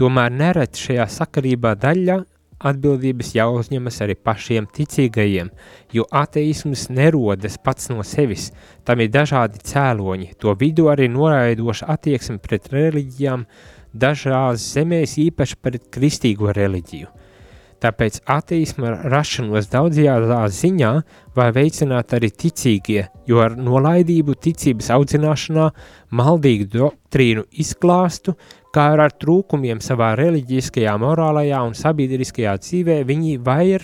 [0.00, 2.22] Tomēr nereti šajā sakarībā daļa
[2.62, 5.50] atbildības jāuzņemas arī pašiem ticīgajiem,
[5.92, 8.50] jo ateisms nerodas pats no sevis,
[8.86, 13.46] tam ir dažādi cēloņi, to vidu arī noraidoša attieksme pret reliģijām,
[13.92, 17.10] dažās zemēs īpaši pret kristīgo reliģiju–
[17.82, 20.90] Tāpēc ateisma rašanos daudzajā ziņā
[21.34, 25.64] var veicināt arī ticīgie, jo ar nolaidību ticības audzināšanā,
[26.14, 28.36] maldīgu doktrīnu izklāstu,
[28.72, 33.82] kā ar, ar trūkumiem savā reliģiskajā, morālajā un sabiedriskajā dzīvē, viņi vair,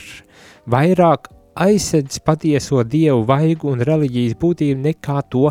[0.70, 5.48] vairāk aizsedz patieso dievu vaigu un reliģijas būtību nekā to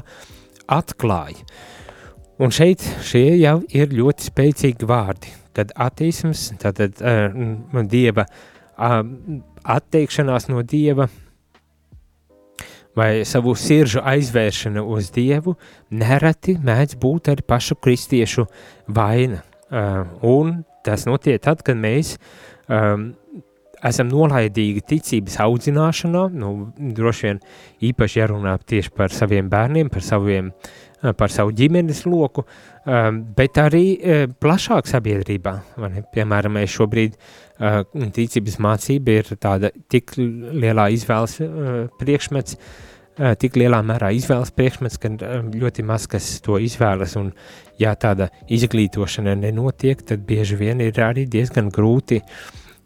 [0.71, 1.43] atklāja.
[2.37, 8.99] Un šeit šie jau ir ļoti spēcīgi vārdi kad ateisms, tātad uh, dieva uh,
[9.77, 11.07] atteikšanās no dieva
[12.97, 15.55] vai savu siržu aizvēršana uz dievu
[15.93, 18.47] nereti mēdz būt arī pašu kristiešu
[18.93, 19.43] vaina.
[19.67, 22.15] Uh, un tas notiek tad, kad mēs
[22.71, 23.11] um,
[23.85, 26.51] esam nolaidīgi ticības audzināšanā, nu,
[26.97, 27.41] droši vien
[27.89, 30.86] īpaši jārunā tieši par saviem bērniem, par saviem uh, Eh,
[31.17, 32.43] par savu ģimenes loku,
[32.85, 35.53] eh, bet arī eh, plašāk sabiedrībā.
[36.13, 37.17] Piemēram, mēs šobrīd
[38.13, 41.39] ticības mācība ir tāda tik lielā izvēles
[41.97, 42.53] priekšmets,
[43.41, 47.31] tik lielā mērā izvēles priekšmets, ka ļoti maz kas to izvēlas, un
[47.81, 52.21] ja tāda izglītošana nenotiek, tad bieži vien ir arī diezgan grūti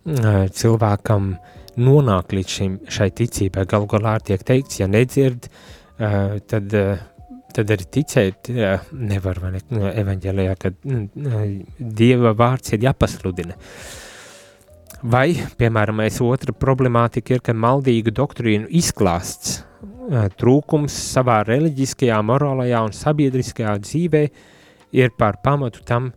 [0.08, 1.34] cilvēkam
[1.76, 3.68] nonākt līdz šim, šai ticībai.
[3.68, 5.52] Galu galā tiek teikts, ja nedzird,
[6.00, 6.80] tad,
[7.56, 9.64] tad arī ticēt uh, nevar, vai ne,
[10.04, 11.42] evaņģēlijā, kad uh,
[11.80, 13.58] Dieva vārds ir jāpasludina.
[15.02, 19.64] Vai, piemēram, otra problemātika ir, ka maldīgu doktrīnu izklāsts
[20.38, 24.24] trūkums savā reliģiskajā, morālajā un sabiedriskajā dzīvē
[24.98, 26.12] ir par pamatu tam,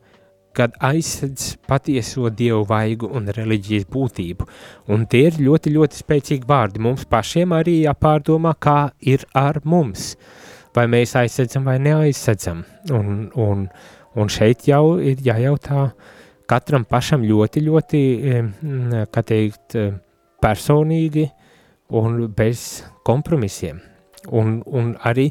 [0.55, 4.47] kad aizsedz patieso dievu vaigu un reliģijas būtību.
[4.95, 6.83] Un tie ir ļoti, ļoti spēcīgi vārdi.
[6.85, 10.13] Mums pašiem arī jāpārdomā, kā ir ar mums.
[10.75, 12.65] Vai mēs aizsedzam vai neaizsedzam.
[12.91, 13.69] Un, un,
[14.19, 15.89] un šeit jau ir jājautā
[16.51, 18.03] katram pašam ļoti, ļoti,
[19.15, 19.77] kā teikt,
[20.45, 21.29] personīgi
[21.95, 23.81] un bez kompromisiem.
[24.33, 25.31] Un, un arī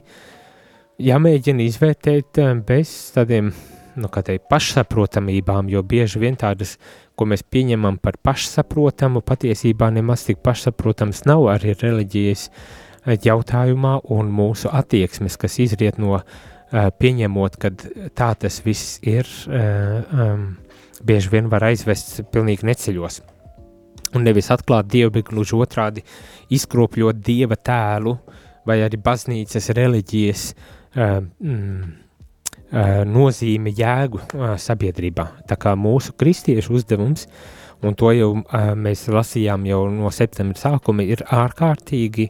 [1.02, 3.52] jāmēģina izvērtēt bez tādiem,
[3.98, 6.78] nu, teikt, pašsaprotamībām, jo bieži vien tādas,
[7.18, 14.32] ko mēs pieņemam par pašsaprotamu, patiesībā nemaz tik pašsaprotams nav arī reliģijas eh, jautājumā un
[14.34, 16.24] mūsu attieksmes, kas izriet no uh,
[17.00, 17.74] pieņemot, ka
[18.16, 20.40] tā tas viss ir, uh,
[21.04, 23.22] bieži vien var aizvest pilnīgi neceļos
[24.14, 26.04] un nevis atklāt dievu, bet gluži otrādi
[26.54, 28.16] izkropļot dieva tēlu
[28.68, 31.92] vai arī baznīcas reliģijas uh, mm,
[32.72, 35.28] uh, nozīmi jēgu uh, sabiedrībā.
[35.50, 37.28] Tā kā mūsu kristiešu uzdevums,
[37.84, 42.30] un to jau uh, mēs lasījām jau no septembra sākuma, ir ārkārtīgi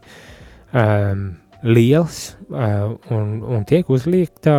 [0.73, 1.23] um,
[1.63, 4.57] liels uh, un, un tiek uzlikta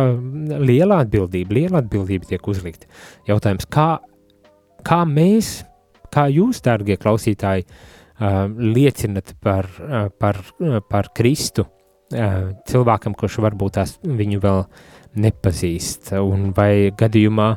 [0.63, 2.89] liela atbildība, liela atbildība tiek uzlikta.
[3.29, 3.89] Jautājums, kā,
[4.85, 5.59] kā mēs
[6.15, 13.41] Kā jūs, dārgie klausītāji, uh, liecinat par, uh, par, uh, par Kristu uh, cilvēkam, kurš
[13.43, 14.63] varbūt tās viņu vēl
[15.25, 17.49] nepazīst, un vai gadījumā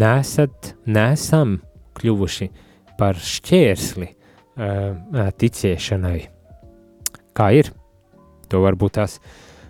[0.00, 1.58] nesat, nesam
[2.00, 2.48] kļuvuši
[2.96, 6.18] par šķērsli uh, ticēšanai?
[7.36, 7.74] Kā ir?
[8.48, 9.18] To varbūt tās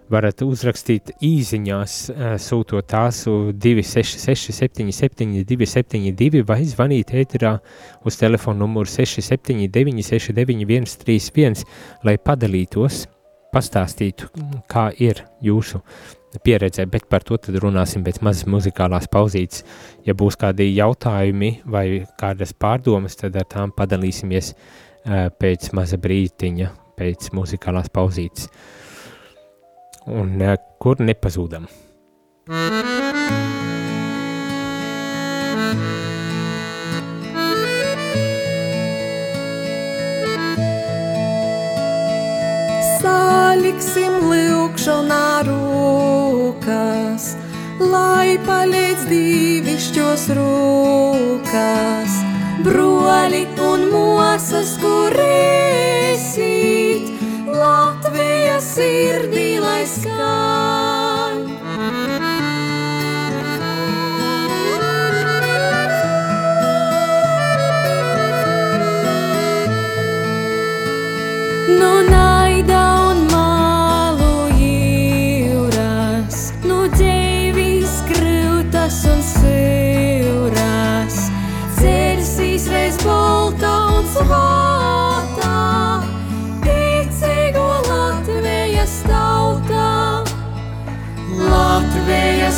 [0.08, 1.96] varat uzrakstīt īsiņās,
[2.40, 7.58] sūtot tās 266, 77, 272 vai zvanīt ēterā
[8.08, 11.66] uz telefonu numuru 679, 691, 31,
[12.08, 13.04] lai padalītos,
[13.52, 14.30] pastāstītu,
[14.68, 15.82] kā ir jūsu
[16.44, 19.64] pieredzē, bet par to tad runāsim pēc mazas muzikālās pauzītes.
[20.04, 21.86] Ja būs kādi jautājumi vai
[22.20, 24.52] kādas pārdomas, tad ar tām padalīsimies
[25.40, 28.48] pēc maza brītiņa, pēc muzikālās pauzītes.
[30.08, 31.68] Un nekur nepazūdam.
[42.98, 47.28] Saliksim lūkšanā rūkas,
[47.92, 52.18] lai palīdz divišķos rūkas,
[52.64, 53.88] broli un
[54.80, 55.28] kur esīt,
[56.18, 56.87] Latvijas
[58.60, 60.87] sirdī lai skan.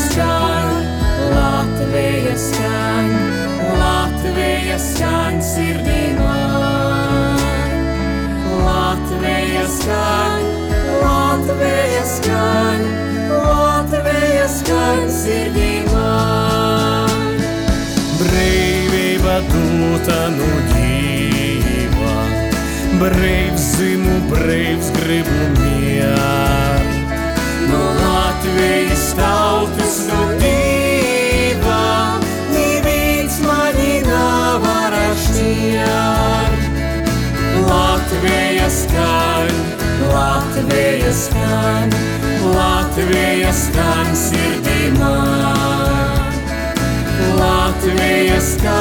[0.01, 0.69] Skan,
[1.35, 3.11] Latvija skan,
[3.81, 7.41] Latvija skan sirdī man.
[8.65, 10.43] Latvija skan,
[11.03, 12.85] Latvija skan,
[13.31, 17.37] Latvija skan sirdī man.
[18.21, 22.17] Brīvība dūta nu dzīva,
[23.03, 26.91] brīvs zimu, brīvs gribu mieru.
[27.71, 29.70] No Latvijas tautas
[30.41, 31.83] diva,
[32.55, 36.61] neviens mani nevar šķirt.
[37.71, 39.51] Latvija skan,
[40.13, 41.91] Latvija skan,
[42.55, 46.33] Latvija skan sirdī man.
[47.39, 48.80] Latvija skan,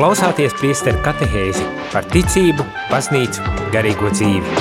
[0.00, 3.42] klausāties priesteru katehēzi par ticību, baznīcu,
[3.74, 4.52] garīgo dzīvi.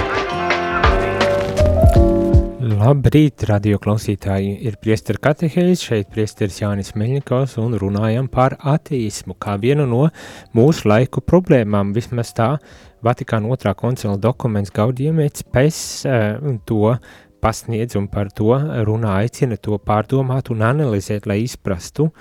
[2.73, 9.55] Labrīt, radio klausītāji, ir priesteru katehēzi, šeit priesteris Jānis Meļņikovs un runājam par ateismu, kā
[9.63, 10.01] vienu no
[10.59, 12.49] mūsu laiku problēmām, vismaz tā
[13.07, 16.97] Vatikāna otrā koncila dokuments Gaudījumēts pēc uh, to
[17.39, 18.59] pasniedz un par to
[18.91, 22.11] runā aicina to pārdomāt un analizēt, lai izprastu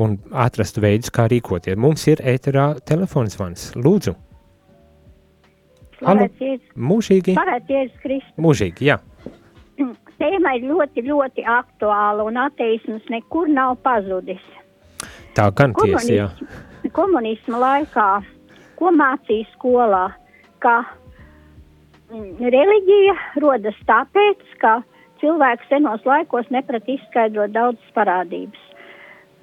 [0.00, 1.78] un atrastu veidus, kā rīkoties.
[1.80, 3.70] Mums ir ēterā telefons vans.
[3.76, 4.14] Lūdzu.
[6.02, 6.26] Halo.
[6.74, 7.36] Mūžīgi.
[8.42, 8.98] Mūžīgi, jā.
[10.22, 14.42] Tēma ir ļoti, ļoti aktuāla un ateisms nekur nav pazudis.
[15.36, 16.26] Tā gan tiesa, jā.
[16.32, 18.08] Komunisma, komunisma laikā,
[18.78, 20.02] ko mācīja skolā,
[20.62, 20.74] ka
[22.12, 24.80] mm, reliģija rodas tāpēc, ka
[25.22, 28.71] cilvēks senos laikos neprat izskaidrot daudzas parādības.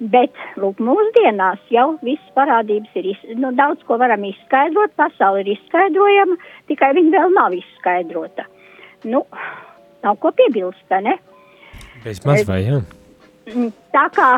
[0.00, 5.50] Bet, lūk, mūsdienās jau visas parādības ir, iz, nu, daudz ko varam izskaidrot, pasauli ir
[5.58, 6.38] izskaidrojama,
[6.72, 8.46] tikai viņa vēl nav izskaidrota.
[9.04, 9.26] Nu,
[10.00, 11.18] nav ko piebilst, ne?
[12.04, 12.80] Bez maz vai, jā.
[13.52, 14.30] Mm, Tā kā,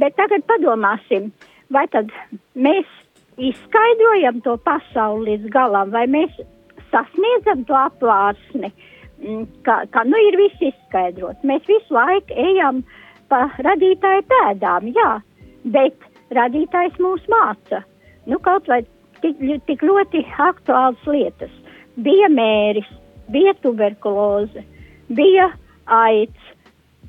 [0.00, 1.28] bet tagad padomāsim,
[1.74, 2.08] vai tad
[2.54, 2.88] mēs
[3.36, 6.32] izskaidrojam to pasauli līdz galam, vai mēs
[6.92, 8.70] sasniedzam to apvārsni,
[9.20, 11.42] mm, ka, ka nu ir viss izskaidrot.
[11.44, 12.84] Mēs visu laiku ejam
[13.28, 15.10] pa radītāju pēdām, jā,
[15.64, 17.82] bet radītājs mūs māca.
[18.30, 18.82] Nu, kaut vai
[19.22, 21.52] tik, tik ļoti aktuāls lietas.
[22.04, 22.88] Bija mēris,
[23.32, 24.64] bija tuberkuloze,
[25.14, 25.50] bija
[25.86, 26.50] aids,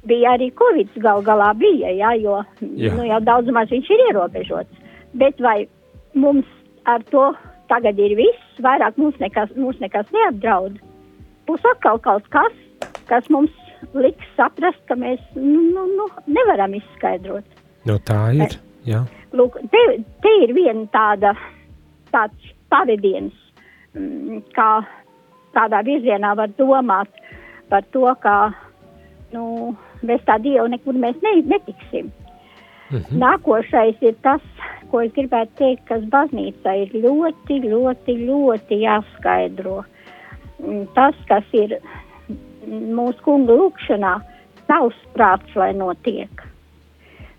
[0.06, 2.94] bija arī covid gal galā bija, jā, jo Jā.
[2.94, 4.84] nu, jau daudz maz viņš ir ierobežots.
[5.18, 5.66] Bet vai
[6.14, 6.48] mums
[6.86, 7.32] ar to
[7.72, 10.78] tagad ir viss, vairāk mums nekas, mums nekas neapdraud?
[11.50, 12.54] Būs atkal kaut kas,
[13.10, 13.54] kas mums
[13.94, 17.46] liks saprast, ka mēs nu, nu, nu, nevaram izskaidrot.
[17.86, 18.58] Nu, tā ir,
[18.88, 19.04] jā.
[19.36, 19.82] Lūk, te,
[20.24, 21.36] te ir viena tāda,
[22.14, 23.36] tāds pavadiens,
[23.94, 24.70] mm, kā
[25.56, 27.12] tādā virzienā var domāt
[27.70, 28.54] par to, ka
[29.34, 29.76] nu,
[30.06, 32.12] bez tā Dieva nekur mēs ne, netiksim.
[32.92, 33.18] Mhm.
[33.22, 34.44] Nākošais ir tas,
[34.92, 39.82] ko es gribētu teikt, kas baznīcā ir ļoti, ļoti, ļoti jāskaidro.
[40.62, 41.80] Mm, Tas, kas ir
[42.70, 44.14] mūsu kunga lūkšanā,
[44.70, 46.46] tavs prāts, lai notiek.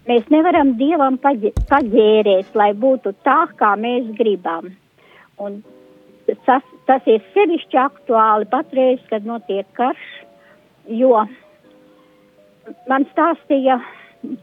[0.06, 4.70] Mēs nevaram dievam paģērēt, lai būtu tā, kā mēs gribam.
[5.42, 5.58] Un
[6.46, 10.06] tas, tas ir sevišķi aktuāli patreiz, kad notiek karš,
[10.86, 11.24] jo
[12.86, 13.80] man stāstīja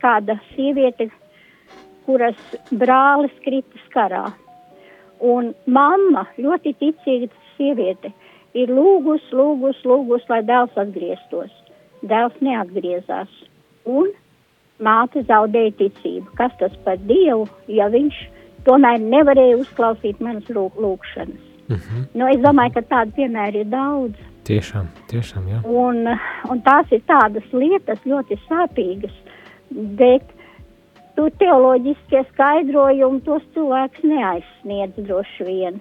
[0.04, 1.08] kāda sieviete,
[2.04, 2.40] kuras
[2.72, 4.26] brālis kritis karā.
[5.24, 8.12] Un mamma, ļoti ticīga sieviete,
[8.58, 11.54] ir lūgus, lūgus, lūgus, lai dēls atgrieztos.
[12.04, 13.32] Dēls neatgriezās.
[13.90, 14.12] Un
[14.84, 16.34] māte zaudēja ticību.
[16.40, 18.20] Kas tas par Dievu, ja viņš
[18.68, 21.50] tomēr nevarēja uzklausīt manas lūk lūkšanas?
[21.72, 22.06] Mhm.
[22.20, 24.30] Nu, es domāju, ka tādu piemēru ir daudz.
[24.44, 25.60] Tiešām, tiešām, jā.
[25.64, 26.04] Un,
[26.52, 29.14] un tās ir tādas lietas ļoti sāpīgas,
[29.72, 30.26] bet
[31.16, 35.80] tu teoloģiskie skaidrojumi tos cilvēks neaizsniedz droši vien,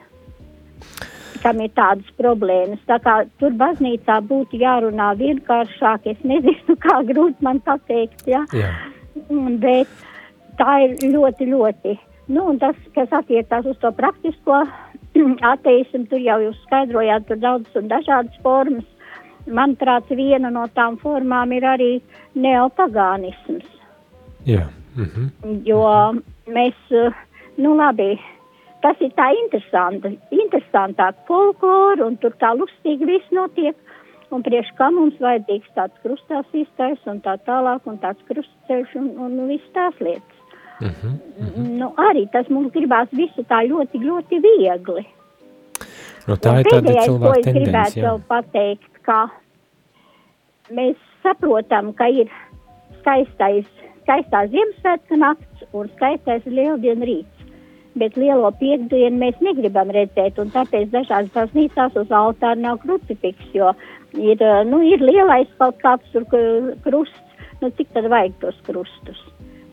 [1.42, 2.80] kam ir tādas problēmas.
[2.88, 8.44] Tā kā tur baznīcā būtu jārunā vienkāršāk, es nezinu, kā grūti man pateikt, ja?
[8.56, 8.70] jā.
[9.28, 9.90] Un, bet
[10.60, 11.98] tā ir ļoti, ļoti.
[12.32, 14.62] Nu, un tas, kas attiecās uz to praktisko
[15.52, 18.88] ateismu, tur jau jūs skaidrojāt, tur daudz un dažādas formas.
[19.42, 21.90] Manuprāt, viena no tām formām ir arī
[22.38, 23.66] neopagānisms,
[24.46, 24.68] jā.
[24.94, 25.32] Mhm.
[25.66, 25.82] jo
[26.46, 27.10] mēs, eh,
[27.58, 28.20] nu labi,
[28.82, 33.78] tas ir tā interesanti, interesantāk folkloru un tur tā lustīgi viss notiek.
[34.32, 39.10] Un priekš kā mums vajadzīgs tāds krustās iztais un tā tālāk un tāds krustceļš un,
[39.20, 40.38] un viss tās lietas.
[40.82, 41.76] Mhm.
[41.78, 45.04] Nu, arī tas mums gribās visu tā ļoti, ļoti viegli.
[46.26, 48.04] Nu, tā Un ir tāda pēdējais, ko cilvēka es tendence, gribētu jā.
[48.06, 49.20] vēl pateikt, ka
[50.78, 52.32] mēs saprotam, ka ir
[53.00, 53.68] skaistais,
[54.02, 57.31] skaistā Ziemassvētka nakts un skaistais lieldienu rīts.
[57.98, 63.74] Bet lielo piekdienu mēs negribam redzēt, un tāpēc dažās baznīcās uz altāra nav krucifiks, jo
[64.16, 66.24] ir, eh, nu, ir lielais kaut kāds tur
[66.84, 69.20] krusts, nu cik tad vajag tos krustus.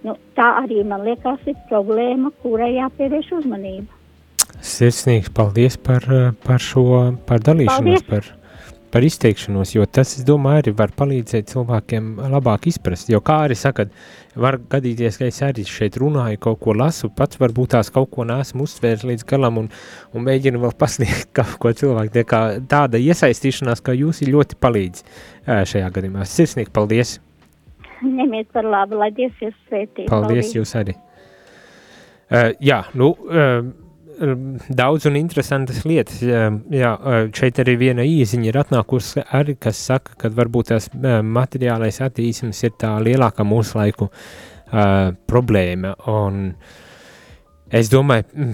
[0.04, 3.88] Nu, tā arī man liekas ir problēma, kurai jāpievērš uzmanība.
[4.60, 8.04] Sirsnīgs paldies par, eh, par šo, par dalīšanos, Paldies.
[8.04, 8.24] par,
[8.94, 13.10] par izteikšanos, jo tas, es domāju, arī var palīdzēt cilvēkiem labāk izprast.
[13.12, 13.92] Jo kā arī sakat,
[14.40, 18.26] var gadīties, ka es arī šeit runāju, kaut ko lasu, pats varbūt tās kaut ko
[18.28, 19.72] nesmu uzsvērs līdz galam un,
[20.14, 22.14] un mēģinu vēl pasniegt kaut ko cilvēku.
[22.20, 25.04] Tā kā tāda iesaistīšanās, kā jūs, ir ļoti palīdz
[25.48, 26.26] šajā gadījumā.
[26.30, 27.20] Sirsnīgi paldies!
[28.00, 30.08] Ņemiet par labu, lai Dievs jūs svētī.
[30.08, 30.96] Paldies, paldies jūs arī!
[32.30, 33.66] Uh, jā, nu, uh,
[34.20, 36.20] daudz un interesantas lietas.
[36.22, 36.92] Jā,
[37.36, 40.90] šeit arī viena īziņa ir atnākusi, arī, kas saka, ka varbūt tās
[41.24, 45.96] materiālais attīstības ir tā lielākā mūsu laiku uh, problēma.
[46.12, 46.42] Un
[47.72, 48.50] es domāju,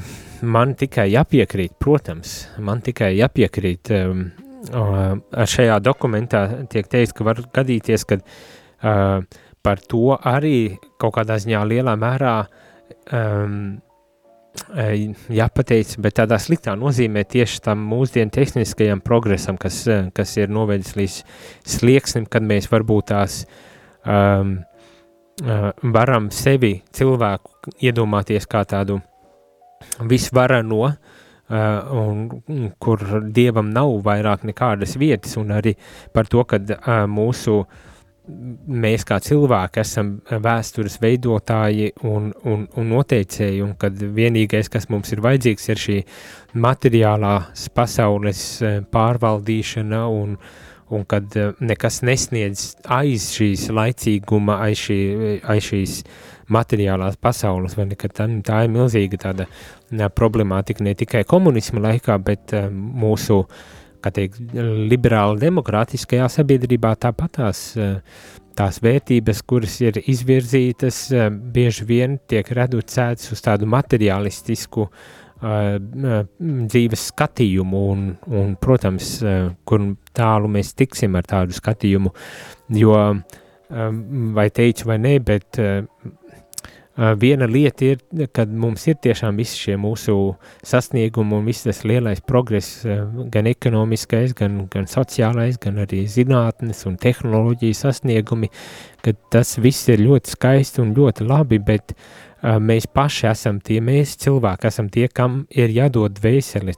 [0.45, 3.93] man tikai jāpiekrīt, protams, man tikai jāpiekrīt.
[3.95, 4.27] Um,
[4.71, 5.15] uh,
[5.55, 9.25] šajā dokumentā tiek teikts, ka var gadīties, ka uh,
[9.65, 13.57] par to arī kaut kādā ziņā lielā mērā um,
[15.31, 19.83] jāpateic, bet tādā sliktā nozīmē tieši tam mūsdienu tehniskajam progresam, kas,
[20.15, 21.17] kas ir novedis līdz
[21.75, 23.41] slieksnim, kad mēs varbūt tās
[24.05, 24.57] um,
[25.95, 29.01] varam sevi cilvēku iedomāties kā tādu
[29.99, 33.03] visvarano, uh, un kur
[33.35, 35.75] dievam nav vairāk nekādas vietas, un arī
[36.13, 37.83] par to, ka uh, mūsu uh,
[38.25, 45.13] mēs kā cilvēki esam vēstures veidotāji un, un, un noteicēji, un kad vienīgais, kas mums
[45.13, 45.97] ir vajadzīgs, ir šī
[46.65, 50.37] materiālās pasaules e, pārvaldīšana un,
[50.89, 54.99] un kad e, nekas nesniedz aiz šīs laicīguma, aiz, šī,
[55.53, 56.01] aiz šīs
[56.53, 59.49] materiālās pasaules, vai ne, tā, tā ir milzīga tāda
[60.13, 63.65] problemātika ne tikai komunisma laikā, bet mūsu uh,
[64.05, 64.39] kā teikt,
[64.91, 67.99] liberāli demokrātiskajā sabiedrībā tāpat tās, eh,
[68.55, 77.09] tās vērtības, kuras ir izvirzītas, eh, bieži vien tiek reducētas uz tādu materialistisku uh, dzīves
[77.11, 79.17] skatījumu, un, un protams,
[79.67, 82.13] kur tālu mēs tiksim ar tādu skatījumu,
[82.79, 82.95] jo,
[84.39, 85.59] vai teicu vai nē, bet
[86.95, 90.13] Viena lieta ir, kad mums ir tiešām visi šie mūsu
[90.63, 92.85] sasniegumi un viss tas lielais progress,
[93.33, 98.47] gan ekonomiskais, gan, gan sociālais, gan arī zinātnes un tehnoloģijas sasniegumi,
[99.03, 103.81] ka tas viss ir ļoti skaisti un ļoti labi, bet uh, mēs paši esam tie,
[103.83, 106.77] mēs cilvēki esam tie, kam ir jādod vēseli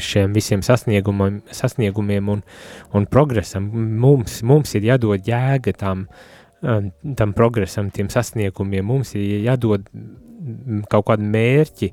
[0.00, 2.40] šiem visiem sasniegumiem, sasniegumiem un,
[2.96, 3.68] un progresam.
[4.00, 8.86] Mums, mums ir jādod jēga tam, uh, tam progresam, tiem sasniegumiem.
[8.86, 9.88] Mums ir jādod
[10.90, 11.88] kaut kādi mērķi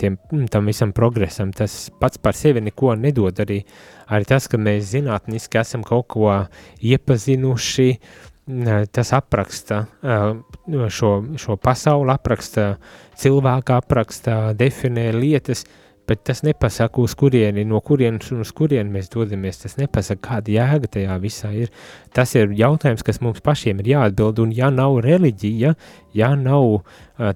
[0.00, 0.16] tiem,
[0.52, 1.52] tam visam progresam.
[1.56, 3.38] Tas pats par sevi neko nedod.
[3.44, 3.60] Arī,
[4.08, 6.30] arī tas, ka mēs zinātniski esam kaut ko
[6.80, 7.90] iepazinuši,
[8.96, 12.70] tas apraksta šo, šo pasauli, apraksta
[13.20, 18.90] cilvēku, apraksta, definē lietas, uh, bet tas nepasaka, uz kurieni, no kurienes un uz kurieni
[18.94, 19.60] mēs dodamies.
[19.62, 21.72] Tas nepasaka, kāda jēga tajā visā ir.
[22.16, 25.74] Tas ir jautājums, kas mums pašiem ir jāatbild, un ja nav reliģija,
[26.16, 26.82] ja nav uh,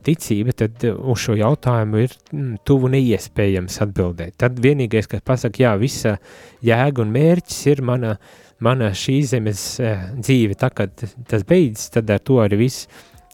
[0.05, 4.39] ticība, tad uz šo jautājumu ir mm, tuvu neiespējams atbildēt.
[4.41, 6.17] Tad vienīgais, kas pasaka, jā, visa
[6.65, 8.17] jēga un mērķis ir mana,
[8.63, 12.89] mana šīs zemes uh, dzīve, tā kad tas beidzas, tad ar to arī viss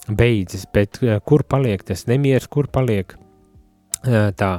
[0.09, 4.53] beidzas, bet uh, kur paliek tas nemieris, kur paliek uh, tā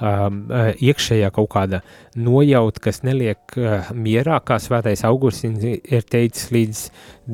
[0.00, 1.80] um, uh, iekšējā kaut kāda
[2.18, 6.82] nojauta, kas neliek uh, mierā, kā svētais Augustins ir teicis, līdz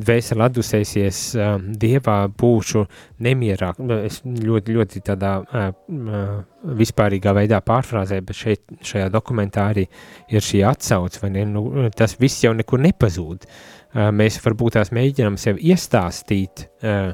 [0.04, 2.84] dvēseli atdusēsies um, dievā būšu
[3.24, 3.72] nemierā.
[4.00, 6.34] Es ļoti, ļoti tādā uh, uh,
[6.80, 9.86] vispārīgā veidā pārfrāzēju, bet šeit, šajā dokumentā arī
[10.32, 11.46] ir šī atsauce, vai ne?
[11.54, 13.48] Nu, tas viss jau nekur nepazūd.
[13.94, 17.12] Uh, mēs varbūt tās mēģinām sev iestāstīt, uh,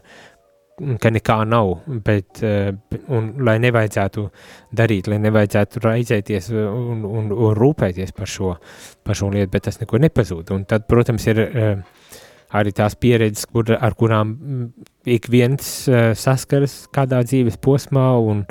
[1.00, 1.72] ka nekā nav,
[2.04, 2.72] bet, eh,
[3.12, 4.26] un lai nevajadzētu
[4.76, 8.54] darīt, lai nevajadzētu raizēties un, un, un rūpēties par šo,
[9.04, 10.52] par šo lietu, bet tas nekur nepazūd.
[10.56, 11.72] Un tad, protams, ir eh,
[12.56, 14.68] arī tās pieredzes, kur, ar kurām mm,
[15.16, 18.46] ik viens eh, saskaras kādā dzīves posmā, un,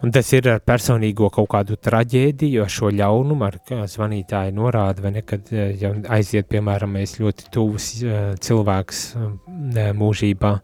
[0.00, 5.04] un tas ir ar personīgo kaut kādu traģēdiju, ar šo ļaunumu, ar kā zvanītāji norāda,
[5.04, 7.92] vai nekad, ja aiziet, piemēram, mēs ļoti tuvs
[8.40, 9.04] cilvēks
[10.00, 10.54] mūžībā,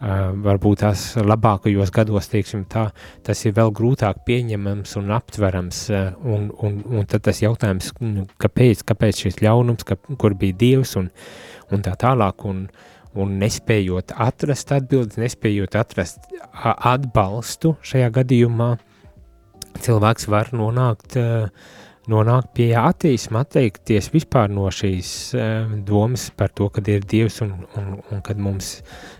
[0.00, 2.88] varbūt tās labākajos gados, teiksim tā,
[3.24, 5.84] tas ir vēl grūtāk pieņemams un aptverams,
[6.24, 10.96] un, un, un tad tas jautājums, nu, kāpēc, kāpēc šis ļaunums, ka, kur bija Dievs
[11.00, 11.10] un,
[11.72, 12.66] un tā tālāk, un,
[13.14, 18.74] un nespējot atrast atbildes, nespējot atrast atbalstu šajā gadījumā,
[19.84, 21.48] cilvēks var nonākt uh,
[22.10, 25.10] nonākt pie ateisma, atteikties vispār no šīs
[25.86, 28.76] domas par to, kad ir Dievs un, un, un kad mums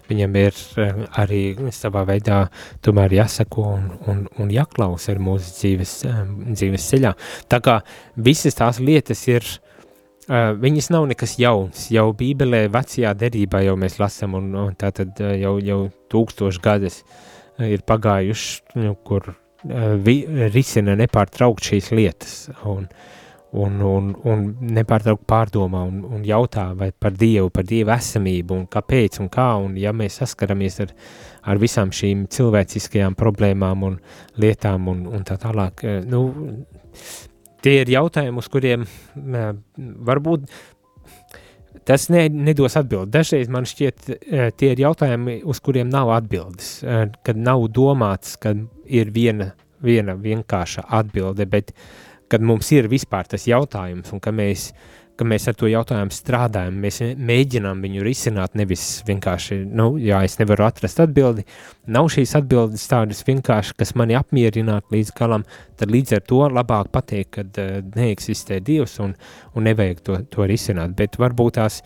[0.08, 1.42] viņam ir uh, arī
[1.74, 2.44] savā veidā
[2.84, 6.24] tomēr jāsako un, un, un jāklaus ar mūsu dzīves, uh,
[6.54, 7.14] dzīves ceļā.
[7.50, 7.78] Tā kā
[8.16, 9.46] visas tās lietas ir,
[10.28, 14.92] uh, viņas nav nekas jauns, jau bībelē vecajā derībā jau mēs lasam un, un tā
[14.94, 15.80] tad uh, jau, jau
[16.12, 19.34] tūkstoši gadus uh, ir pagājuši, nu, kur
[19.64, 20.18] Eh, vi,
[20.52, 22.32] risina nepārtraukt šīs lietas
[22.68, 22.84] un,
[23.54, 24.44] un, un, un
[24.74, 26.66] nepārtraukt pārdomā un, un jautā
[27.00, 30.94] par Dievu, par Dievu esamību un kāpēc un kā, un ja mēs saskaramies ar,
[31.52, 33.98] ar visām šīm cilvēciskajām problēmām un
[34.42, 36.24] lietām un, un tā tālāk, eh, nu,
[37.64, 39.50] tie ir jautājumi, uz kuriem eh,
[40.10, 40.48] varbūt
[41.84, 43.12] tas ne, nedos atbildi.
[43.12, 46.78] Dažreiz man šķiet, e, tie ir jautājumi, uz kuriem nav atbildes,
[47.26, 48.54] kad nav domāts, ka
[48.88, 49.50] ir viena,
[49.84, 51.74] viena vienkārša atbilde, bet
[52.28, 54.70] kad mums ir vispār tas jautājums un ka mēs
[55.18, 60.38] ka mēs ar to jautājumu strādājam, mēs mēģinām viņu risināt, nevis vienkārši, nu, jā, es
[60.40, 61.44] nevaru atrast atbildi,
[61.94, 65.46] nav šīs atbildes tādas vienkārši, kas mani apmierinātu līdz galam,
[65.78, 69.14] tad līdz ar to labāk pateikt, ka uh, neeksistē Dievs un,
[69.54, 71.80] un nevajag to, to risināt, bet varbūt tās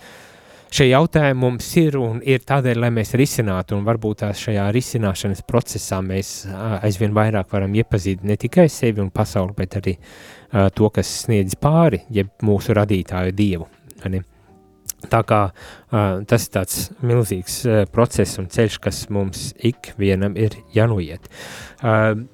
[0.74, 5.44] šie jautājumi mums ir un ir tādēļ, lai mēs risinātu, un varbūt tās šajā risināšanas
[5.48, 6.32] procesā mēs
[6.82, 11.58] aizvien vairāk varam iepazīt ne tikai sevi un pasauli, bet arī uh, to, kas sniedz
[11.60, 13.68] pāri, jeb mūsu radītāju dievu.
[14.08, 14.22] Ne?
[15.08, 20.58] Tā kā uh, tas ir tāds milzīgs uh, process un ceļš, kas mums ikvienam ir
[20.74, 21.30] jānoiet.
[21.78, 22.26] Uh,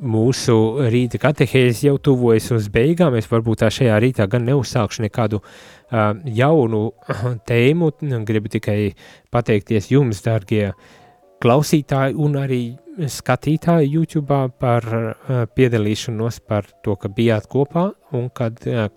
[0.00, 0.54] mūsu
[0.90, 3.16] rīta katehēze jau tuvojas uz beigām.
[3.18, 6.90] Es varbūt tā šajā rītā gan neuzsākšu nekādu uh, jaunu
[7.50, 7.92] tēmu.
[8.28, 8.78] Gribu tikai
[9.32, 10.70] pateikties jums, dārgie
[11.40, 12.62] klausītāji, un arī
[13.08, 18.88] skatītāji YouTube par uh, piedalīšanos, par to, ka bijāt kopā un kad uh,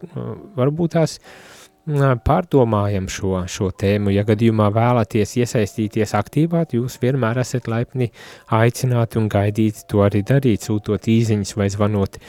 [0.57, 4.13] varbūt tās uh, pārdomājam šo, šo tēmu.
[4.15, 8.11] Ja gadījumā vēlaties iesaistīties aktīvāk, jūs vienmēr esat laipni
[8.55, 12.19] aicināti un gaidīti to arī darīt, sūtot īziņas vai zvanot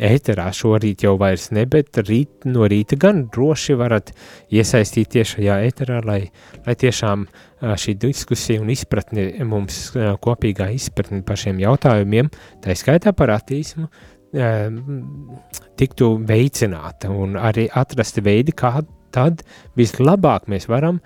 [0.00, 0.46] ēterā.
[0.54, 4.12] Šorīt jau vairs ne, bet rīt, no rīta gan droši varat
[4.54, 6.20] iesaistīties šajā ēterā, lai,
[6.66, 7.26] lai tiešām
[7.60, 9.90] šī diskusija un izpratne mums
[10.22, 12.30] kopīgā izpratne par šiem jautājumiem,
[12.64, 13.90] tā skaitā par attīsmu,
[15.76, 18.78] tiktu veicināta un arī atrasti veidi, kā
[19.14, 19.44] tad
[19.78, 21.00] vislabāk mēs varam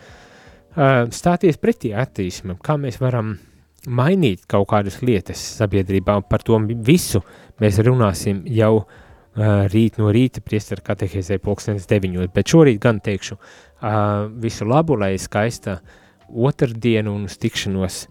[0.74, 3.36] stāties pretī attīsmam, kā mēs varam
[3.86, 7.20] mainīt kaut kādas lietas sabiedrībā, par to visu
[7.62, 8.88] mēs runāsim jau uh,
[9.70, 15.12] rīt no rīta priesteru katehēzē pulkstenes deviņos, bet šorīt gan teikšu uh, visu labu, lai
[15.22, 16.00] skaista uh,
[16.34, 18.05] otrdienu un uz tikšanos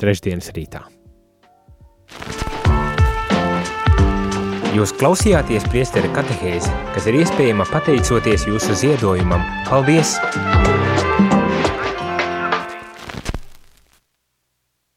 [0.00, 0.84] trešdienas rītā.
[4.74, 9.44] Jūs klausījāties priesteri katehēzi, kas ir iespējama pateicoties jūsu ziedojumam.
[9.70, 10.16] Paldies!